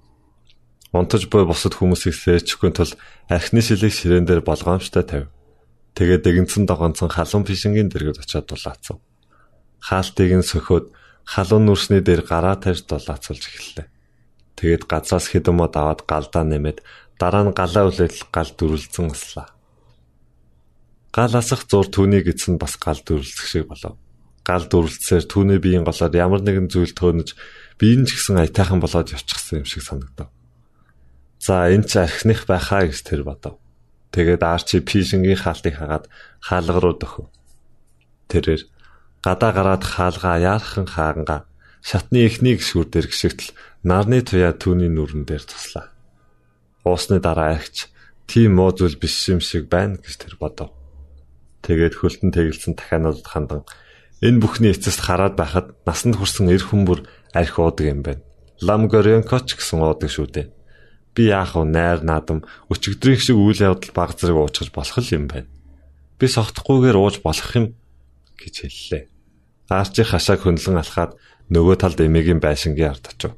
Унтаж 0.96 1.28
буй 1.28 1.44
бусад 1.44 1.76
хүмүүсийг 1.76 2.16
сэрчихгүй 2.16 2.72
тул 2.72 2.92
архины 3.28 3.62
шилийг 3.62 3.92
ширээн 3.92 4.26
дээр 4.26 4.42
болгоомжтой 4.42 5.04
тавив. 5.04 5.30
Тэгээд 6.00 6.24
дэгэнцэн 6.24 6.64
догонцон 6.64 7.10
халуун 7.10 7.44
фишингийн 7.44 7.90
дэргэд 7.90 8.24
очиод 8.24 8.48
дулаацав. 8.48 9.02
Хаалтыг 9.84 10.32
нь 10.32 10.48
сөхөөд 10.48 10.94
халуун 11.26 11.66
нүрсний 11.68 12.00
дээр 12.00 12.24
гараа 12.24 12.56
тарьж 12.56 12.88
дулаацуулж 12.88 13.44
эхэллээ. 13.44 13.88
Тэгээд 14.56 14.84
газраас 14.88 15.28
хэдэн 15.28 15.56
мод 15.58 15.76
аваад 15.76 16.08
галдаа 16.08 16.44
нэмээд 16.48 16.86
дараа 17.20 17.44
нь 17.44 17.58
галаа 17.58 17.92
үлээл 17.92 18.32
гал 18.32 18.52
дүрлцэн 18.56 19.12
ыслаа. 19.12 19.57
Гал 21.18 21.34
асах 21.34 21.66
зур 21.66 21.90
түүнийг 21.90 22.30
эцэн 22.30 22.62
бас 22.62 22.78
гал 22.78 23.02
дүрлцэх 23.02 23.50
шиг 23.50 23.66
болов. 23.66 23.98
Гал 24.46 24.70
дүрлцсээр 24.70 25.26
түүний 25.26 25.58
биеийн 25.58 25.82
голоор 25.82 26.14
ямар 26.14 26.46
нэгэн 26.46 26.70
зүйл 26.70 26.94
төөнөж 26.94 27.34
биеийн 27.82 28.06
ч 28.06 28.22
гэсэн 28.22 28.38
аятайхан 28.38 28.78
болоод 28.78 29.10
явчихсан 29.18 29.66
юм 29.66 29.66
шиг 29.66 29.82
санагдав. 29.82 30.30
За 31.42 31.74
энэ 31.74 31.90
ч 31.90 31.98
архиных 31.98 32.46
байхаа 32.46 32.86
гэж 32.86 33.02
тэр 33.02 33.26
бодов. 33.26 33.58
Тэгээд 34.14 34.46
Арчи 34.46 34.78
Пишингийн 34.86 35.42
хаалтыг 35.42 35.82
хагаад 35.82 36.06
хаалга 36.38 36.80
руу 36.86 36.94
дөхөв. 37.02 37.34
Тэрээр 38.30 38.70
гадаа 39.26 39.52
гараад 39.58 39.84
хаалгаа 39.90 40.38
яархан 40.38 40.86
хааганга 40.86 41.50
шатны 41.82 42.30
эхнийг 42.30 42.62
шүрдэр 42.62 43.10
гიშгтэл 43.10 43.58
нарны 43.82 44.22
туяа 44.22 44.54
түүний 44.54 44.94
нүрэн 44.94 45.26
дээр 45.26 45.50
туслаа. 45.50 45.90
Уусны 46.86 47.18
дараа 47.18 47.58
агч 47.58 47.90
тийм 48.30 48.62
муу 48.62 48.70
зүйл 48.70 49.02
биш 49.02 49.18
юм 49.34 49.42
шиг 49.42 49.66
байна 49.66 49.98
гэж 49.98 50.14
тэр 50.22 50.38
бодов. 50.38 50.78
Тэгээд 51.68 52.00
хөлтөн 52.00 52.32
тэгэлсэн 52.32 52.80
дахиануудад 52.80 53.28
хандан 53.28 53.62
энэ 54.24 54.40
бүхний 54.40 54.72
эцэст 54.72 55.04
хараад 55.04 55.36
байхад 55.36 55.76
насанд 55.84 56.16
хүрсэн 56.16 56.48
эр 56.48 56.64
хүмүүр 56.64 57.04
арх 57.36 57.56
уудаг 57.60 57.86
юм 57.86 58.02
байна. 58.08 58.24
Лам 58.64 58.88
Горенкоч 58.88 59.60
гэсэн 59.60 59.84
уудаг 59.84 60.08
шүү 60.08 60.28
дээ. 60.32 60.48
Би 61.12 61.28
яах 61.28 61.60
вэ 61.60 61.68
найр 61.68 62.08
наадам 62.08 62.48
өчигдрийн 62.72 63.20
шиг 63.20 63.36
үйл 63.36 63.60
явдал 63.60 63.92
баг 63.92 64.16
зэрэг 64.16 64.38
уучгаж 64.40 64.70
болох 64.72 65.04
юм 65.12 65.28
байна. 65.28 65.52
Би 66.16 66.26
согтохгүйгээр 66.32 66.98
ууж 66.98 67.20
болох 67.20 67.52
юм 67.52 67.76
гэж 68.40 68.56
хэллээ. 68.64 69.04
Арчи 69.68 70.08
хашааг 70.08 70.48
хөндлөн 70.48 70.80
алхаад 70.80 71.20
нөгөө 71.52 71.76
талд 71.78 72.00
эмээгийн 72.00 72.40
байшингийн 72.40 72.96
ард 72.96 73.06
очив. 73.12 73.36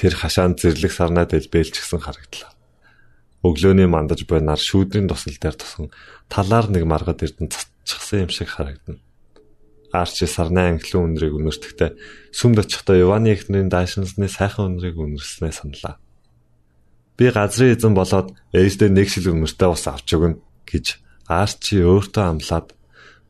Тэр 0.00 0.16
хашаанд 0.16 0.56
зэрлэг 0.56 0.88
сарнаа 0.88 1.28
дэлбэлчихсэн 1.28 2.00
харагдлаа 2.00 2.51
өглөөний 3.42 3.90
мандаж 3.90 4.22
буй 4.26 4.40
нар 4.40 4.58
шүүдрийн 4.58 5.10
тусал 5.10 5.34
дээр 5.34 5.56
тусан 5.58 5.90
талаар 6.30 6.70
нэг 6.70 6.86
маргад 6.86 7.26
эрдэн 7.26 7.50
цацчихсан 7.50 8.26
юм 8.26 8.30
шиг 8.30 8.48
харагдана. 8.54 9.02
Арчи 9.92 10.24
сарны 10.30 10.78
анхлын 10.78 11.18
өнрийг 11.18 11.34
үнэртэхдээ 11.36 11.90
сүмд 12.32 12.62
очихдоо 12.62 12.96
Иваны 12.96 13.34
эхнэрийн 13.34 13.68
даашинсны 13.68 14.30
сайхан 14.30 14.78
өнрийг 14.78 14.96
үнэрснээ 14.96 15.52
саналаа. 15.52 15.98
Би 17.18 17.28
газрын 17.28 17.76
эзэн 17.76 17.92
болоод 17.92 18.32
ээждээ 18.56 18.88
нэг 18.88 19.10
шил 19.10 19.34
өнөртэй 19.34 19.68
ус 19.68 19.84
авч 19.90 20.08
өгнө 20.16 20.40
гэж 20.64 21.02
Арчи 21.28 21.82
өөртөө 21.82 22.24
амлаад 22.24 22.72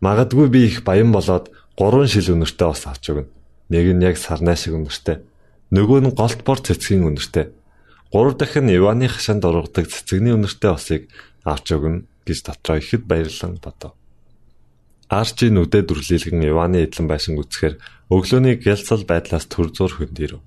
магадгүй 0.04 0.46
би 0.52 0.60
их 0.70 0.84
баян 0.86 1.10
болоод 1.10 1.50
гурван 1.74 2.06
шил 2.06 2.36
өнөртэй 2.36 2.68
ус 2.68 2.84
авч 2.86 3.10
өгнө. 3.10 3.32
Нэг 3.72 3.86
нь 3.96 4.04
яг 4.04 4.20
сарнаа 4.20 4.54
шиг 4.54 4.76
өнөртэй, 4.76 5.24
нөгөө 5.72 5.98
нь 6.04 6.14
голт 6.14 6.40
бор 6.44 6.60
цэцгийн 6.60 7.08
өнөртэй 7.08 7.50
3 8.12 8.36
дахин 8.36 8.68
Иваны 8.68 9.08
хашаанд 9.08 9.40
ургадаг 9.40 9.88
цэцэгний 9.88 10.36
үнэртэй 10.36 10.68
осыг 10.68 11.08
авч 11.48 11.72
өгнө 11.72 12.04
гэж 12.28 12.38
дотроо 12.44 12.76
ихэд 12.76 13.08
баярлан 13.08 13.56
бодов. 13.56 13.96
Арчи 15.08 15.48
нүдэд 15.48 15.88
үрлийлгэн 15.88 16.44
Иваны 16.44 16.84
эдлэн 16.84 17.08
байшин 17.08 17.40
үзэхээр 17.40 17.80
өглөөний 18.12 18.60
гялцал 18.60 19.08
байдлаас 19.08 19.48
төр 19.48 19.72
зур 19.72 19.96
хөндөөрөв. 19.96 20.44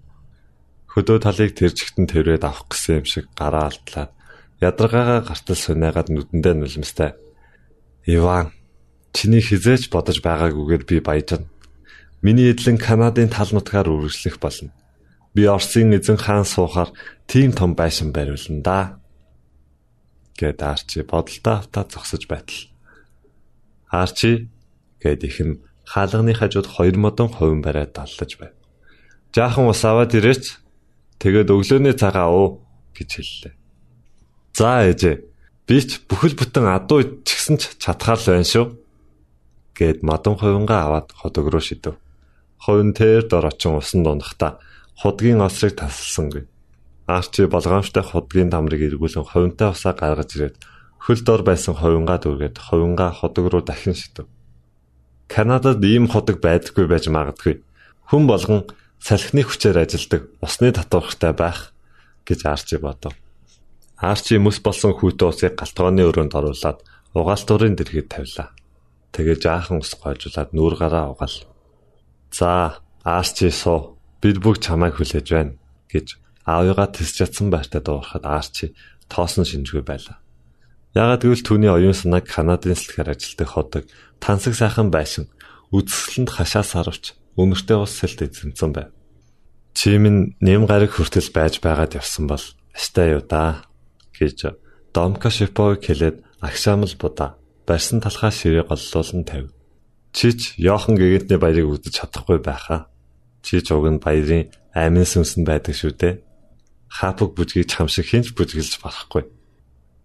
Хөдөө 0.93 1.17
талыг 1.25 1.57
тэрчгтэн 1.57 2.05
тэрвэд 2.05 2.45
авах 2.45 2.69
гэсэн 2.69 3.01
юм 3.01 3.05
шиг 3.09 3.33
гараа 3.33 3.73
алдлаа. 3.73 4.13
Ядаргаагаа 4.61 5.25
гартал 5.25 5.57
сунаагаад 5.57 6.13
нүдэндээ 6.13 6.53
нулимстай. 6.53 7.17
Иван 8.05 8.53
чиний 9.09 9.41
хизээч 9.41 9.89
бодож 9.89 10.21
байгаагүйгээр 10.21 10.83
би 10.85 11.01
баяжна. 11.01 11.49
Миний 12.21 12.53
эдлэн 12.53 12.77
Канадын 12.77 13.33
тал 13.33 13.49
нутгаар 13.49 13.89
үргэлжлэх 13.89 14.37
болно 14.37 14.69
би 15.35 15.43
Оросын 15.45 15.91
эзэн 15.91 16.15
хаан 16.15 16.47
суухаар 16.47 16.89
тийм 17.27 17.51
том 17.51 17.75
байшин 17.75 18.15
бариулна 18.15 18.63
да. 18.63 18.79
гэд 20.39 20.63
Арчи 20.63 21.03
бодолтой 21.03 21.59
автаа 21.59 21.83
зогсож 21.83 22.23
байтал. 22.27 22.71
Арчи 23.91 24.47
гэд 25.03 25.21
ихэн 25.27 25.59
хаалганы 25.83 26.33
хажууд 26.33 26.67
хоёр 26.67 26.95
модон 26.95 27.27
хувин 27.27 27.61
бариад 27.61 27.91
даллаж 27.91 28.31
байв. 28.39 28.55
Жаахан 29.35 29.67
ус 29.67 29.83
аваад 29.83 30.15
ирээч. 30.15 30.55
Тэгээд 31.19 31.51
өглөөний 31.51 31.95
цагаа 31.95 32.31
уу 32.31 32.63
гэж 32.95 33.09
хэллээ. 33.19 33.53
За 34.55 34.87
ээжээ. 34.87 35.15
Би 35.67 35.77
ч 35.83 35.99
бүхэл 36.07 36.35
бүтэн 36.39 36.67
адуу 36.71 37.23
чигсэн 37.27 37.59
ч 37.59 37.75
чадхаар 37.79 38.19
л 38.19 38.27
байна 38.31 38.47
шүү. 38.47 38.65
гэд 39.75 39.99
модон 40.07 40.39
хувингаа 40.39 40.87
аваад 40.87 41.07
ходог 41.11 41.51
руу 41.51 41.59
шидэв. 41.59 41.99
Хувин 42.63 42.95
тэр 42.95 43.27
дор 43.27 43.51
очин 43.51 43.75
усан 43.75 44.03
дундахта 44.03 44.63
худгийн 44.99 45.41
осрыг 45.43 45.75
тасалсангүй. 45.75 46.47
Арчи 47.07 47.45
болгоомжтой 47.45 48.03
худгийн 48.03 48.49
дамрыг 48.49 48.81
эргүүлэн 48.81 49.27
ховинтой 49.27 49.69
усаа 49.75 49.93
гаргаж 49.93 50.29
ирээд 50.35 50.55
хөл 51.03 51.21
дор 51.21 51.41
байсан 51.43 51.75
ховингаа 51.77 52.17
дүүргээд 52.17 52.57
ховингаа 52.57 53.11
ходог 53.13 53.45
руу 53.51 53.61
дахин 53.61 53.93
шидэв. 53.93 54.25
Канадад 55.27 55.83
ийм 55.83 56.07
ходог 56.09 56.41
байдаггүй 56.41 56.87
байж 56.89 57.05
магадгүй. 57.11 57.61
Хүн 58.09 58.23
болгон 58.25 58.65
салхины 58.97 59.45
хүчээр 59.45 59.85
ажилдаг 59.85 60.21
усны 60.41 60.73
татвархтай 60.73 61.33
байх 61.37 61.75
гэж 62.25 62.39
Арчи 62.45 62.77
бодов. 62.81 63.13
Арчи 64.01 64.41
мэс 64.41 64.57
болсон 64.65 64.97
хүүтэн 64.97 65.29
усыг 65.29 65.53
галтгооны 65.59 66.01
өрөөнд 66.09 66.33
оруулаад 66.33 66.79
угаалтурын 67.13 67.77
дэргэд 67.77 68.09
тавилаа. 68.09 68.49
Тэгээ 69.13 69.37
жаахан 69.39 69.79
ус 69.79 69.93
гойжуулаад 69.93 70.49
нүүр 70.51 70.73
гараа 70.75 71.13
угаал. 71.13 71.37
За, 72.33 72.81
Арчи 73.05 73.49
суу 73.53 73.94
бид 74.25 74.41
бүгд 74.41 74.65
чамайг 74.65 74.97
хүлээж 74.97 75.27
байна 75.29 75.53
гэж 75.93 76.17
аавыгаа 76.49 76.89
тэсч 76.89 77.21
чадсан 77.21 77.53
байртаа 77.53 77.81
дуурахад 77.85 78.25
Арчи 78.25 78.73
тоосон 79.05 79.45
шинжгүй 79.45 79.85
байлаа. 79.85 80.17
Ягаад 80.97 81.21
гэвэл 81.21 81.45
түүний 81.45 81.69
оюун 81.69 81.93
санааг 81.93 82.25
Канадын 82.25 82.73
сэлхээр 82.73 83.13
ажилтдаг 83.13 83.49
ходог 83.53 83.83
тансаг 84.17 84.57
сайхан 84.57 84.89
байшин 84.89 85.29
үдсгэлэнд 85.69 86.33
хашаас 86.33 86.73
харвч 86.73 87.13
өнөртэй 87.37 87.77
ус 87.77 87.93
сэлд 87.93 88.25
эзэмсэн 88.25 88.71
байв. 88.73 88.89
Чимэн 89.77 90.33
нэм 90.41 90.65
гараг 90.65 90.97
хүртэл 90.97 91.29
байж 91.29 91.61
байгаад 91.61 91.93
явсан 91.93 92.25
бол 92.25 92.41
астай 92.73 93.13
юу 93.13 93.21
да 93.21 93.61
гэж 94.17 94.57
Домка 94.95 95.29
Шиповыг 95.29 95.85
хэлээд 95.85 96.23
агшаамл 96.39 96.95
будаа 96.97 97.35
барьсан 97.67 97.99
талхаа 97.99 98.31
ширээ 98.31 98.63
голлуулан 98.63 99.27
тавь. 99.27 99.51
Чич 100.15 100.55
Йохан 100.55 100.95
гэгэнтний 100.95 101.37
баярыг 101.37 101.67
үзэж 101.67 101.99
чадахгүй 101.99 102.39
байхаа 102.39 102.87
Чи 103.45 103.61
жуг 103.61 103.85
нь 103.85 104.01
баярын 104.01 104.49
амин 104.73 105.05
сүмсэнд 105.05 105.45
байдаг 105.45 105.77
шүү 105.77 105.93
дээ. 105.93 106.13
Хапог 106.89 107.37
бүжгийг 107.37 107.69
чам 107.69 107.85
шиг 107.85 108.09
хинч 108.09 108.33
бүжгэлж 108.33 108.81
болохгүй. 108.81 109.29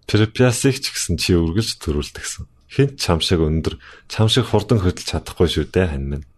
Препиасыг 0.05 0.77
ч 0.77 0.93
гэсэн 0.93 1.17
чи 1.17 1.33
үргэлж 1.41 1.81
төрүүлдэгсэн. 1.81 2.45
Хинч 2.69 3.01
чам 3.01 3.25
шиг 3.25 3.41
өндөр, 3.41 3.81
чам 4.13 4.29
шиг 4.29 4.53
хурдан 4.53 4.85
хөдөлж 4.85 5.09
чадахгүй 5.09 5.49
шүү 5.49 5.73
дээ 5.73 5.89
хань 5.89 6.09
минь. 6.13 6.29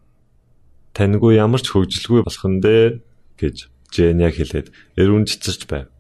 Таньгүй 0.95 1.43
ямар 1.43 1.59
ч 1.59 1.75
хөвжлгүй 1.75 2.23
болох 2.23 2.47
нь 2.47 2.63
дээ 2.63 3.03
гэж 3.43 3.57
Жэня 3.93 4.33
хэлээд 4.33 4.73
эрүүн 4.97 5.29
цэцэрч 5.29 5.69
байв. 5.69 5.93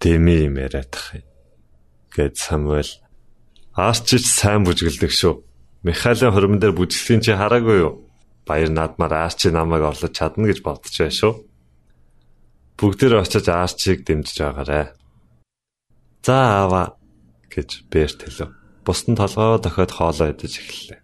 Дэми 0.00 0.48
юм 0.48 0.56
яриадах 0.56 1.20
юм. 1.20 1.26
гэд 2.16 2.40
Самуэль 2.40 2.96
Аарчич 3.76 4.24
сайн 4.24 4.64
бүжгэлдэг 4.64 5.12
шүү. 5.12 5.44
Михаилын 5.84 6.32
хормон 6.32 6.60
дээр 6.60 6.72
бүжгэлтийн 6.72 7.20
чи 7.20 7.32
хараагүй 7.36 7.76
юу? 7.84 8.05
Баяр 8.46 8.70
наадмаар 8.70 9.26
Арчи 9.26 9.50
намайг 9.50 9.82
орлож 9.82 10.14
чадна 10.14 10.46
гэж 10.46 10.62
бодож 10.62 10.94
байна 10.94 11.18
шүү. 11.18 11.34
Бүгдээр 12.78 13.18
очиж 13.18 13.50
Арчиг 13.50 14.06
дэмжиж 14.06 14.38
байгаарэ. 14.38 14.94
За 16.22 16.62
аава 16.62 16.94
гэж 17.50 17.90
Берт 17.90 18.22
хэлв. 18.22 18.54
Бусдын 18.86 19.18
толгоо 19.18 19.58
дохиод 19.58 19.90
хоолоо 19.90 20.30
идэж 20.30 20.62
эхэллээ. 20.62 21.00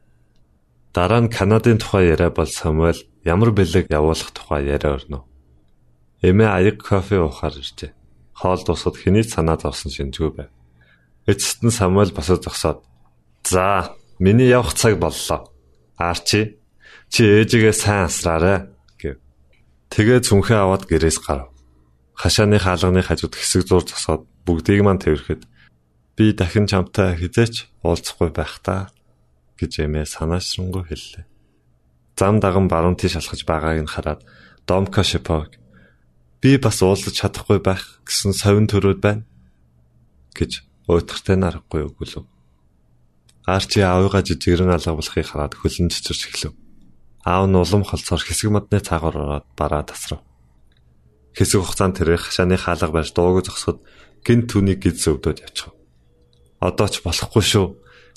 Дараа 0.95 1.21
нь 1.27 1.35
Канадын 1.35 1.83
тухай 1.83 2.15
яриа 2.15 2.31
бол 2.31 2.47
Самуэль 2.47 3.03
ямар 3.27 3.51
бэлэг 3.51 3.91
явуулах 3.91 4.31
тухай 4.31 4.71
яриа 4.71 4.95
өрнө. 4.95 5.27
Эмээ 6.23 6.47
аяг 6.47 6.79
кофе 6.79 7.27
уухаар 7.27 7.59
иржээ. 7.59 7.91
Хоол 8.39 8.63
дуусаад 8.63 9.03
хэний 9.03 9.27
санаад 9.27 9.67
орсон 9.67 9.91
шинжгүй 9.91 10.31
байв. 10.31 10.51
Эцэст 11.27 11.67
нь 11.67 11.75
Самуэль 11.75 12.15
босоо 12.15 12.39
зогсоод 12.39 12.87
"За, 13.43 13.97
миний 14.23 14.47
явах 14.47 14.75
цаг 14.79 15.03
боллоо. 15.03 15.51
Арчи 15.99 16.62
Чи 17.13 17.29
ээжигээ 17.29 17.77
сайн 17.77 18.09
асраарай 18.09 18.73
гэв. 18.97 19.21
Тэгээ 19.93 20.25
зүнхээ 20.25 20.65
аваад 20.65 20.89
гэрээс 20.89 21.21
гарав. 21.21 21.53
Хашааны 22.17 22.57
хаалганы 22.57 23.05
хажууд 23.05 23.37
хэсэг 23.37 23.69
зур 23.69 23.85
зогсоод 23.85 24.25
бүгдийг 24.49 24.81
мань 24.81 24.97
тэрхэд 24.97 25.45
би 26.17 26.33
дахин 26.33 26.65
чамтай 26.65 27.13
хизээч 27.21 27.69
уулзахгүй 27.85 28.33
байх 28.33 28.65
та 28.65 28.89
гэж 29.61 29.85
эмээ 29.85 30.09
санаачрангүй 30.09 30.89
хэллээ. 30.89 31.25
Зам 32.17 32.41
даган 32.41 32.73
баруун 32.73 32.97
тийш 32.97 33.21
алхаж 33.21 33.45
байгааг 33.45 33.85
нь 33.85 33.93
хараад 33.93 34.25
Домка 34.65 35.05
Шипог 35.05 35.53
би 36.41 36.57
бас 36.57 36.81
уулзах 36.81 37.13
чадахгүй 37.13 37.61
байх 37.61 38.01
гэсэн 38.09 38.33
совин 38.33 38.73
төрөөд 38.73 39.01
байна 39.05 39.29
гэж 40.33 40.65
уйтгартай 40.89 41.37
нарахгүй 41.37 41.93
өгүүлв. 41.93 42.25
Арчи 43.45 43.85
аавыгаа 43.85 44.25
жижигрэн 44.25 44.73
алгавлахыг 44.73 45.29
хараад 45.29 45.61
хөлн 45.61 45.93
чичирч 45.93 46.33
эхлэв. 46.33 46.62
Аав 47.25 47.47
нь 47.47 47.59
улам 47.59 47.83
холцоор 47.87 48.23
хэсэг 48.23 48.51
модны 48.51 48.79
цаагаар 48.83 49.17
ороод 49.17 49.47
бараа 49.55 49.83
тасрав. 49.87 50.21
Хэсэг 51.39 51.63
хугацаанд 51.63 51.97
тэр 51.99 52.19
хашааны 52.19 52.59
хаалга 52.59 52.91
барьж 52.91 53.15
дууг 53.15 53.47
зогсоход 53.47 53.79
гинт 54.27 54.51
түүнийг 54.51 54.83
гид 54.83 54.99
зөвдөд 54.99 55.43
явчихв. 55.47 55.75
Одоо 56.59 56.89
ч 56.91 57.03
болохгүй 57.07 57.43
шүү. 57.43 57.67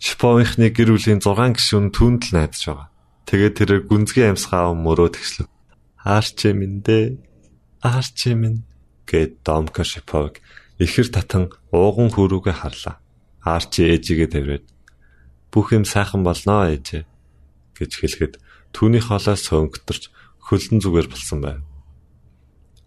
Шиповынхны 0.01 0.73
гэр 0.73 0.89
бүлийн 0.93 1.21
6 1.21 1.55
гишүүн 1.55 1.89
түүнд 1.93 2.21
л 2.29 2.33
найдаж 2.35 2.61
байгаа. 2.65 2.89
Тэгээд 3.25 3.57
тэр 3.57 3.71
гүнзгий 3.89 4.25
амьсгаа 4.27 4.73
мөрөө 4.73 5.09
тэгслэв. 5.17 5.47
Аарч 6.05 6.39
минь 6.53 6.83
дээ. 6.85 7.17
Аарч 7.81 8.19
минь 8.35 8.65
гэд 9.09 9.41
Домка 9.45 9.81
Шипов 9.81 10.37
ихэр 10.77 11.07
татан 11.09 11.53
ууган 11.71 12.11
хөрүүгээ 12.11 12.55
харлаа. 12.59 12.99
Арчи 13.45 13.85
ээжигээ 13.85 14.29
тавираад 14.33 14.65
бүх 15.53 15.71
юм 15.71 15.85
сайхан 15.85 16.25
болноо 16.25 16.67
ээжээ 16.73 17.05
гэж 17.77 17.91
хэлэхэд 17.95 18.33
түүний 18.75 18.99
хоолоос 18.99 19.47
сөнгөтөрч 19.47 20.03
хөлдөн 20.43 20.83
зүгээр 20.83 21.07
болсон 21.07 21.39
байв. 21.39 21.59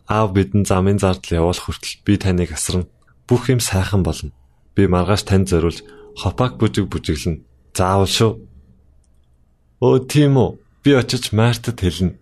Аав 0.04 0.36
бидэн 0.36 0.68
замын 0.68 1.00
зардал 1.00 1.40
явуулах 1.40 1.64
хүртэл 1.64 2.04
би 2.04 2.20
таныг 2.20 2.52
асарна. 2.52 2.84
Бүх 3.24 3.48
юм 3.48 3.60
сайхан 3.60 4.04
болно. 4.04 4.36
Би 4.76 4.84
маргааш 4.84 5.24
танд 5.24 5.48
зориулж 5.48 5.80
хопак 6.20 6.60
бүжиг 6.60 6.92
бүжиглэн. 6.92 7.44
Заавал 7.72 8.08
шүү. 8.08 8.32
Өө 9.80 9.96
тийм 10.08 10.36
үү. 10.36 10.60
Би 10.84 10.92
очиж 10.92 11.32
Мартад 11.32 11.80
хэлнэ 11.80 12.16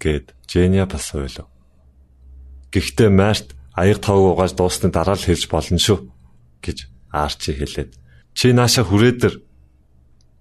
гэд 0.00 0.34
Женя 0.46 0.86
бас 0.86 1.14
ойлов. 1.14 1.46
Гэхдээ 2.72 3.10
Март 3.10 3.54
аяг 3.74 4.00
тавг 4.00 4.34
угааж 4.34 4.54
дуусны 4.56 4.90
дараа 4.90 5.14
л 5.14 5.26
хэлж 5.26 5.50
болно 5.50 5.78
шүү 5.78 6.08
гэж 6.64 6.78
Арчи 7.12 7.52
хэлээд 7.52 7.98
чи 8.34 8.52
нааша 8.54 8.82
хүрээдэр 8.86 9.34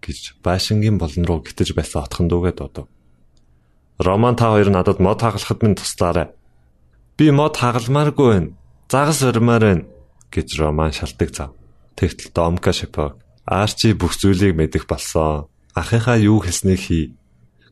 гэж 0.01 0.39
байшингийн 0.43 0.97
болон 0.97 1.23
руу 1.25 1.39
гитэж 1.43 1.75
байсан 1.75 2.03
отхон 2.03 2.27
дүүгээ 2.27 2.55
дуудав. 2.55 2.87
Роман 3.99 4.35
та 4.35 4.51
хоёр 4.55 4.69
надад 4.71 4.99
мод 4.99 5.21
хагалахад 5.21 5.59
минь 5.63 5.75
туслаарай. 5.75 6.27
Би 7.17 7.31
мод 7.31 7.57
хагалмааргүй 7.57 8.27
байна. 8.31 8.53
Загас 8.89 9.21
өрмөр 9.21 9.63
байна 9.63 9.83
гэж 10.31 10.47
Роман 10.59 10.91
шалтгаан 10.95 11.35
зав. 11.35 11.51
Тэгтэл 11.99 12.31
Домка 12.31 12.71
Шипо 12.71 13.19
Арчи 13.49 13.97
бүх 13.97 14.13
зүйлийг 14.13 14.53
мэдэх 14.53 14.85
болсон. 14.85 15.49
Ахынхаа 15.73 16.21
юу 16.21 16.37
хэлснийг 16.37 16.79
хий 16.79 17.17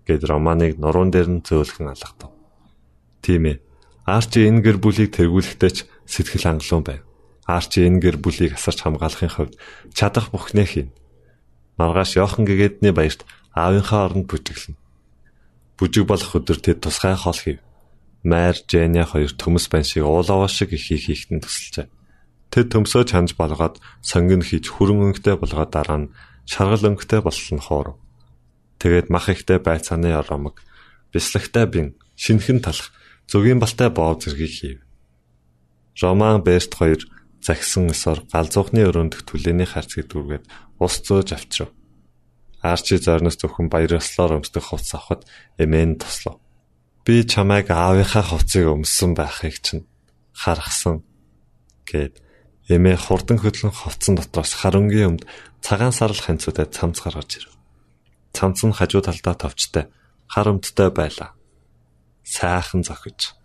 гэд 0.09 0.25
Романыг 0.25 0.81
нуруунд 0.81 1.13
дээр 1.13 1.29
нь 1.29 1.45
зөөлхөн 1.45 1.93
алгатав. 1.93 2.33
Тийм 3.21 3.45
ээ. 3.45 3.61
Арчи 4.09 4.49
энэ 4.49 4.65
гэр 4.65 4.81
бүлийг 4.81 5.13
тэргүүлэхдээ 5.13 5.71
ч 5.71 5.85
сэтгэл 6.09 6.57
хангалуун 6.57 6.81
байв. 6.81 7.01
Арчи 7.45 7.85
энэ 7.85 8.01
гэр 8.01 8.17
бүлийг 8.17 8.57
асарч 8.57 8.81
хамгаалахын 8.81 9.29
хувьд 9.29 9.53
чадах 9.93 10.33
бүхнээ 10.33 10.65
хийнэ. 10.65 10.95
Маргааш 11.77 12.17
Йохан 12.17 12.43
гэгээдний 12.45 12.93
баярт 12.93 13.21
аавынхаа 13.53 14.09
оронд 14.09 14.25
бүжиглэнэ. 14.27 14.77
Бүжиг 15.77 16.05
болох 16.09 16.33
өдөр 16.33 16.57
тэд 16.57 16.81
тусгай 16.81 17.13
хол 17.13 17.37
хийв. 17.37 17.61
Майр, 18.25 18.57
Женя 18.65 19.05
хоёр 19.05 19.29
төмөс 19.37 19.69
байн 19.69 19.85
шиг 19.85 20.03
уулаваа 20.03 20.49
шиг 20.49 20.73
их 20.73 20.89
их 20.89 21.05
ихтэн 21.09 21.39
тусалжээ. 21.41 21.87
Тэд 22.49 22.67
төмсөө 22.73 23.05
чанж 23.05 23.37
болгоод 23.37 23.77
сонгон 24.01 24.41
хийж 24.41 24.73
хүрэн 24.73 25.13
өнгөтэй 25.13 25.37
болгоод 25.37 25.69
дараа 25.69 25.99
нь 26.01 26.11
шаргал 26.49 26.97
өнгөтэй 26.97 27.21
болсон 27.21 27.61
хоор. 27.61 28.01
Тэгээд 28.81 29.13
мах 29.13 29.29
ихтэй 29.29 29.61
байцааны 29.61 30.17
оромог, 30.17 30.65
бислэгтэй 31.13 31.65
бин, 31.69 31.87
шинхэн 32.17 32.65
талах, 32.65 32.89
зөгийн 33.29 33.61
балтай 33.61 33.89
боов 33.93 34.23
зэргийг 34.23 34.53
хийв. 34.53 34.79
Роман 36.01 36.41
Берт 36.41 36.73
хоёр 36.73 37.01
загсан 37.41 37.93
өсөр 37.93 38.26
галзуухны 38.32 38.82
өрөөндөх 38.89 39.23
түлээний 39.23 39.69
харцгийг 39.69 40.10
дүүргээд 40.10 40.45
ус 40.82 40.95
зөөж 41.06 41.30
авчрав. 41.38 41.69
Арчи 42.62 42.97
зорноос 42.97 43.38
зөвхөн 43.38 43.69
баярлалаар 43.69 44.41
өмсдөх 44.41 44.65
хувцас 44.73 44.97
авахд 44.97 45.30
эмээн 45.62 46.02
туслав. 46.02 46.41
Би 47.06 47.23
чамайг 47.23 47.69
аавынхаа 47.69 48.26
хувцсыг 48.26 48.65
өмссөн 48.67 49.13
байхыг 49.13 49.62
чинь 49.62 49.88
харгасан 50.34 51.06
гэд 51.86 52.19
эмээ 52.67 52.97
хурдан 52.97 53.38
хөдлөн 53.39 53.71
хувцсан 53.71 54.17
дотроос 54.17 54.52
харангийн 54.58 55.15
өмд 55.15 55.23
цагаан 55.62 55.93
сарл 55.93 56.17
ханцуудад 56.17 56.73
цамц 56.73 57.00
гаргаж 57.00 57.30
ирв. 57.38 57.54
Цамц 58.34 58.65
нь 58.65 58.76
хажуу 58.76 59.06
талдаа 59.06 59.36
товчтой 59.38 59.86
хар 60.28 60.52
өмдтэй 60.52 60.89
байлаа. 60.91 61.38
Сайхан 62.28 62.84
зохиж. 62.84 63.38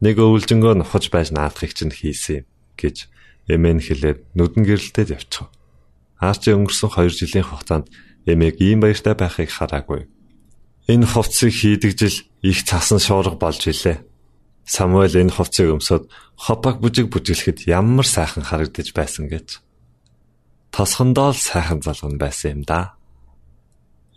Нэг 0.00 0.16
өвлжөнгөө 0.16 0.80
нухаж 0.80 1.10
байж 1.12 1.28
наадахыг 1.34 1.76
чинь 1.76 1.92
хийсэн 1.92 2.40
юм 2.40 2.46
гэж 2.78 3.10
эмээн 3.50 3.82
хэлээд 3.82 4.18
нүдэн 4.38 4.62
гэрэлтэд 4.62 5.08
явчихв. 5.18 5.50
Арчи 6.22 6.54
өнгөрсөн 6.54 6.90
2 6.94 7.10
жилийн 7.18 7.46
хугацаанд 7.46 7.86
эмээг 8.26 8.62
ийм 8.62 8.80
баяртай 8.82 9.14
байхыг 9.18 9.50
хараагүй. 9.50 10.06
Энэ 10.88 11.06
хувцсыг 11.06 11.52
хийдэг 11.52 11.92
жил 11.98 12.16
их 12.42 12.64
цасан 12.64 12.98
шуурга 13.02 13.36
болж 13.36 13.66
илээ. 13.66 14.04
Самуэль 14.64 15.20
энэ 15.20 15.34
хувцсыг 15.34 15.68
өмсөд 15.74 16.08
хопаг 16.36 16.80
бүжиг 16.80 17.08
бүжиглэхэд 17.12 17.66
ямар 17.66 18.06
сайхан 18.06 18.44
харагдаж 18.44 18.92
байсан 18.92 19.28
гэж. 19.28 19.60
Тосхондоо 20.72 21.32
л 21.32 21.40
сайхан 21.40 21.80
залган 21.80 22.16
байсан 22.20 22.50
юм 22.52 22.62
да. 22.68 22.94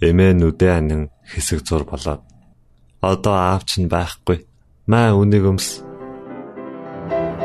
Эмээ 0.01 0.33
нүдээ 0.35 0.71
анин 0.75 1.09
хэсэг 1.27 1.63
зур 1.63 1.83
болоод 1.87 2.21
одоо 3.01 3.35
аав 3.35 3.65
чинь 3.65 3.89
байхгүй. 3.89 4.45
Маа 4.87 5.13
үнийг 5.17 5.45
өмс 5.45 5.81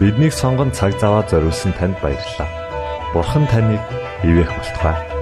Биднийг 0.00 0.32
сонгон 0.32 0.70
цаг 0.72 0.92
зав 1.00 1.12
аваад 1.12 1.30
зориулсан 1.30 1.72
танд 1.78 1.96
баярлалаа. 2.02 2.48
Бурхан 3.12 3.44
таныг 3.52 3.82
ивээх 4.24 4.50
болтугай. 4.56 5.21